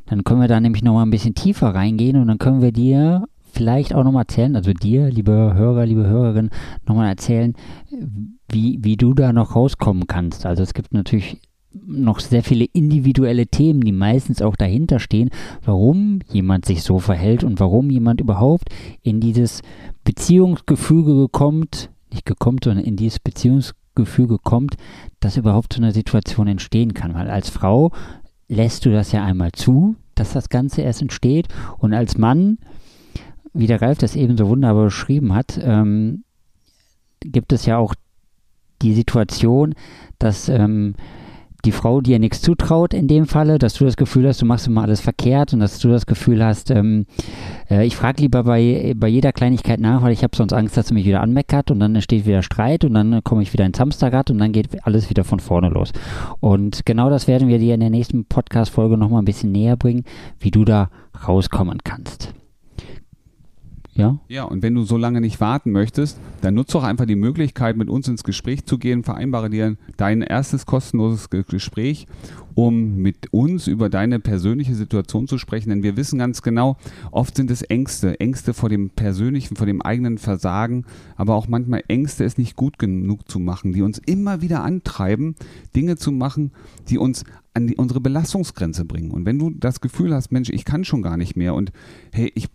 Dann 0.06 0.24
können 0.24 0.40
wir 0.40 0.48
da 0.48 0.60
nämlich 0.60 0.82
noch 0.82 0.94
mal 0.94 1.02
ein 1.02 1.10
bisschen 1.10 1.34
tiefer 1.34 1.74
reingehen 1.74 2.16
und 2.16 2.28
dann 2.28 2.38
können 2.38 2.62
wir 2.62 2.72
dir 2.72 3.24
vielleicht 3.52 3.94
auch 3.94 4.04
nochmal 4.04 4.22
erzählen, 4.22 4.54
also 4.54 4.72
dir, 4.72 5.10
liebe 5.10 5.32
Hörer, 5.32 5.86
liebe 5.86 6.06
Hörerin, 6.06 6.50
nochmal 6.86 7.08
erzählen, 7.08 7.54
wie, 8.50 8.78
wie 8.82 8.96
du 8.96 9.14
da 9.14 9.32
noch 9.32 9.56
rauskommen 9.56 10.06
kannst. 10.06 10.46
Also 10.46 10.62
es 10.62 10.74
gibt 10.74 10.94
natürlich 10.94 11.40
noch 11.86 12.20
sehr 12.20 12.42
viele 12.42 12.66
individuelle 12.72 13.46
Themen, 13.46 13.80
die 13.80 13.92
meistens 13.92 14.42
auch 14.42 14.56
dahinter 14.56 14.98
stehen, 14.98 15.30
warum 15.64 16.20
jemand 16.32 16.64
sich 16.64 16.82
so 16.82 16.98
verhält 16.98 17.44
und 17.44 17.60
warum 17.60 17.90
jemand 17.90 18.20
überhaupt 18.20 18.68
in 19.02 19.20
dieses 19.20 19.62
Beziehungsgefüge 20.04 21.28
kommt, 21.28 21.90
nicht 22.12 22.26
gekommen, 22.26 22.58
sondern 22.62 22.84
in 22.84 22.96
dieses 22.96 23.18
Beziehungsgefüge 23.18 24.38
kommt, 24.38 24.76
dass 25.20 25.36
überhaupt 25.36 25.72
so 25.72 25.82
eine 25.82 25.92
Situation 25.92 26.46
entstehen 26.46 26.94
kann. 26.94 27.14
Weil 27.14 27.28
als 27.28 27.50
Frau 27.50 27.92
lässt 28.48 28.86
du 28.86 28.92
das 28.92 29.12
ja 29.12 29.24
einmal 29.24 29.52
zu, 29.52 29.96
dass 30.14 30.32
das 30.32 30.48
Ganze 30.48 30.82
erst 30.82 31.02
entsteht 31.02 31.48
und 31.78 31.92
als 31.92 32.16
Mann, 32.16 32.58
wie 33.52 33.66
der 33.66 33.82
Ralf 33.82 33.98
das 33.98 34.16
eben 34.16 34.36
so 34.36 34.48
wunderbar 34.48 34.84
beschrieben 34.84 35.34
hat, 35.34 35.58
ähm, 35.62 36.24
gibt 37.20 37.52
es 37.52 37.66
ja 37.66 37.78
auch 37.78 37.94
die 38.82 38.94
Situation, 38.94 39.74
dass 40.18 40.48
ähm, 40.48 40.94
die 41.66 41.72
Frau 41.72 42.00
dir 42.00 42.18
nichts 42.18 42.40
zutraut 42.40 42.94
in 42.94 43.08
dem 43.08 43.26
Falle, 43.26 43.58
dass 43.58 43.74
du 43.74 43.84
das 43.84 43.96
Gefühl 43.96 44.26
hast, 44.26 44.40
du 44.40 44.46
machst 44.46 44.66
immer 44.66 44.82
alles 44.82 45.00
verkehrt 45.00 45.52
und 45.52 45.60
dass 45.60 45.78
du 45.78 45.88
das 45.88 46.06
Gefühl 46.06 46.42
hast, 46.44 46.70
ähm, 46.70 47.06
äh, 47.68 47.84
ich 47.84 47.96
frage 47.96 48.22
lieber 48.22 48.44
bei, 48.44 48.94
bei 48.96 49.08
jeder 49.08 49.32
Kleinigkeit 49.32 49.80
nach, 49.80 50.02
weil 50.02 50.12
ich 50.12 50.22
habe 50.22 50.36
sonst 50.36 50.52
Angst, 50.52 50.76
dass 50.76 50.88
sie 50.88 50.94
mich 50.94 51.04
wieder 51.04 51.20
anmeckert 51.20 51.70
und 51.70 51.80
dann 51.80 51.94
entsteht 51.94 52.24
wieder 52.24 52.42
Streit 52.42 52.84
und 52.84 52.94
dann 52.94 53.22
komme 53.24 53.42
ich 53.42 53.52
wieder 53.52 53.66
ins 53.66 53.80
Hamsterrad 53.80 54.30
und 54.30 54.38
dann 54.38 54.52
geht 54.52 54.86
alles 54.86 55.10
wieder 55.10 55.24
von 55.24 55.40
vorne 55.40 55.68
los. 55.68 55.92
Und 56.40 56.86
genau 56.86 57.10
das 57.10 57.26
werden 57.26 57.48
wir 57.48 57.58
dir 57.58 57.74
in 57.74 57.80
der 57.80 57.90
nächsten 57.90 58.24
Podcast-Folge 58.24 58.96
nochmal 58.96 59.22
ein 59.22 59.26
bisschen 59.26 59.52
näher 59.52 59.76
bringen, 59.76 60.04
wie 60.38 60.50
du 60.50 60.64
da 60.64 60.88
rauskommen 61.26 61.78
kannst. 61.84 62.32
Ja? 63.96 64.18
Ja, 64.28 64.44
und 64.44 64.62
wenn 64.62 64.74
du 64.74 64.82
so 64.82 64.96
lange 64.96 65.20
nicht 65.20 65.40
warten 65.40 65.72
möchtest, 65.72 66.18
dann 66.42 66.54
nutze 66.54 66.74
doch 66.74 66.84
einfach 66.84 67.06
die 67.06 67.16
Möglichkeit, 67.16 67.76
mit 67.76 67.88
uns 67.88 68.08
ins 68.08 68.24
Gespräch 68.24 68.66
zu 68.66 68.78
gehen. 68.78 69.02
Vereinbare 69.02 69.50
dir 69.50 69.76
dein 69.96 70.22
erstes 70.22 70.66
kostenloses 70.66 71.30
Gespräch, 71.30 72.06
um 72.54 72.96
mit 72.96 73.32
uns 73.32 73.66
über 73.66 73.88
deine 73.88 74.20
persönliche 74.20 74.74
Situation 74.74 75.26
zu 75.26 75.38
sprechen. 75.38 75.70
Denn 75.70 75.82
wir 75.82 75.96
wissen 75.96 76.18
ganz 76.18 76.42
genau, 76.42 76.76
oft 77.10 77.36
sind 77.36 77.50
es 77.50 77.62
Ängste. 77.62 78.20
Ängste 78.20 78.54
vor 78.54 78.68
dem 78.68 78.90
persönlichen, 78.90 79.56
vor 79.56 79.66
dem 79.66 79.80
eigenen 79.80 80.18
Versagen, 80.18 80.84
aber 81.16 81.34
auch 81.34 81.48
manchmal 81.48 81.82
Ängste, 81.88 82.24
es 82.24 82.38
nicht 82.38 82.56
gut 82.56 82.78
genug 82.78 83.28
zu 83.30 83.38
machen, 83.38 83.72
die 83.72 83.82
uns 83.82 83.98
immer 83.98 84.42
wieder 84.42 84.62
antreiben, 84.62 85.36
Dinge 85.74 85.96
zu 85.96 86.12
machen, 86.12 86.52
die 86.88 86.98
uns 86.98 87.24
an 87.54 87.66
die, 87.66 87.76
unsere 87.76 88.00
Belastungsgrenze 88.00 88.84
bringen. 88.84 89.10
Und 89.10 89.24
wenn 89.24 89.38
du 89.38 89.50
das 89.50 89.80
Gefühl 89.80 90.14
hast, 90.14 90.30
Mensch, 90.30 90.50
ich 90.50 90.66
kann 90.66 90.84
schon 90.84 91.00
gar 91.00 91.16
nicht 91.16 91.36
mehr 91.36 91.54
und 91.54 91.72
hey, 92.12 92.30
ich 92.34 92.50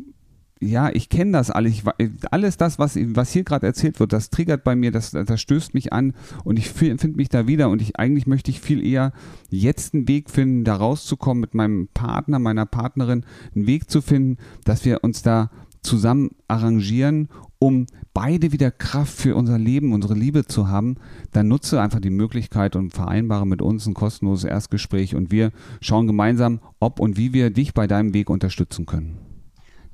ja, 0.61 0.91
ich 0.93 1.09
kenne 1.09 1.31
das 1.31 1.49
alles. 1.49 1.73
Ich, 1.73 1.83
alles 2.29 2.55
das, 2.55 2.77
was, 2.77 2.95
was 2.95 3.31
hier 3.33 3.43
gerade 3.43 3.65
erzählt 3.65 3.99
wird, 3.99 4.13
das 4.13 4.29
triggert 4.29 4.63
bei 4.63 4.75
mir, 4.75 4.91
das, 4.91 5.11
das 5.11 5.41
stößt 5.41 5.73
mich 5.73 5.91
an 5.91 6.13
und 6.43 6.59
ich 6.59 6.69
finde 6.69 7.07
mich 7.09 7.29
da 7.29 7.47
wieder. 7.47 7.69
Und 7.69 7.81
ich 7.81 7.97
eigentlich 7.97 8.27
möchte 8.27 8.51
ich 8.51 8.61
viel 8.61 8.85
eher 8.85 9.11
jetzt 9.49 9.93
einen 9.93 10.07
Weg 10.07 10.29
finden, 10.29 10.63
da 10.63 10.75
rauszukommen 10.75 11.41
mit 11.41 11.55
meinem 11.55 11.87
Partner, 11.93 12.37
meiner 12.37 12.67
Partnerin, 12.67 13.25
einen 13.55 13.65
Weg 13.65 13.89
zu 13.89 14.01
finden, 14.01 14.37
dass 14.63 14.85
wir 14.85 15.03
uns 15.03 15.23
da 15.23 15.49
zusammen 15.81 16.29
arrangieren, 16.47 17.27
um 17.57 17.87
beide 18.13 18.51
wieder 18.51 18.69
Kraft 18.69 19.13
für 19.13 19.35
unser 19.35 19.57
Leben, 19.57 19.93
unsere 19.93 20.13
Liebe 20.13 20.45
zu 20.45 20.67
haben, 20.67 20.97
dann 21.31 21.47
nutze 21.47 21.81
einfach 21.81 21.99
die 21.99 22.11
Möglichkeit 22.11 22.75
und 22.75 22.93
vereinbare 22.93 23.47
mit 23.47 23.63
uns 23.63 23.87
ein 23.87 23.95
kostenloses 23.95 24.43
Erstgespräch 24.43 25.15
und 25.15 25.31
wir 25.31 25.51
schauen 25.79 26.05
gemeinsam, 26.05 26.59
ob 26.79 26.99
und 26.99 27.17
wie 27.17 27.33
wir 27.33 27.49
dich 27.49 27.73
bei 27.73 27.87
deinem 27.87 28.13
Weg 28.13 28.29
unterstützen 28.29 28.85
können. 28.85 29.30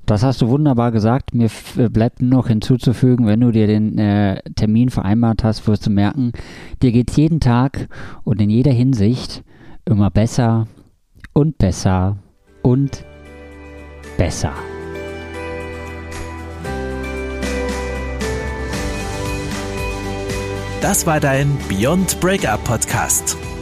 Das 0.08 0.22
hast 0.22 0.40
du 0.40 0.48
wunderbar 0.48 0.90
gesagt. 0.90 1.34
Mir 1.34 1.50
äh, 1.76 1.90
bleibt 1.90 2.22
nur 2.22 2.30
noch 2.30 2.48
hinzuzufügen, 2.48 3.26
wenn 3.26 3.40
du 3.40 3.50
dir 3.50 3.66
den 3.66 3.98
äh, 3.98 4.40
Termin 4.56 4.88
vereinbart 4.88 5.44
hast, 5.44 5.68
wirst 5.68 5.84
du 5.84 5.90
merken, 5.90 6.32
dir 6.82 6.92
geht 6.92 7.10
es 7.10 7.16
jeden 7.18 7.40
Tag 7.40 7.88
und 8.24 8.40
in 8.40 8.48
jeder 8.48 8.72
Hinsicht 8.72 9.44
immer 9.84 10.10
besser 10.10 10.66
und 11.34 11.58
besser 11.58 12.16
und 12.62 13.04
besser. 14.16 14.54
Das 20.80 21.06
war 21.06 21.20
dein 21.20 21.54
Beyond 21.68 22.18
Breakup 22.20 22.64
Podcast. 22.64 23.36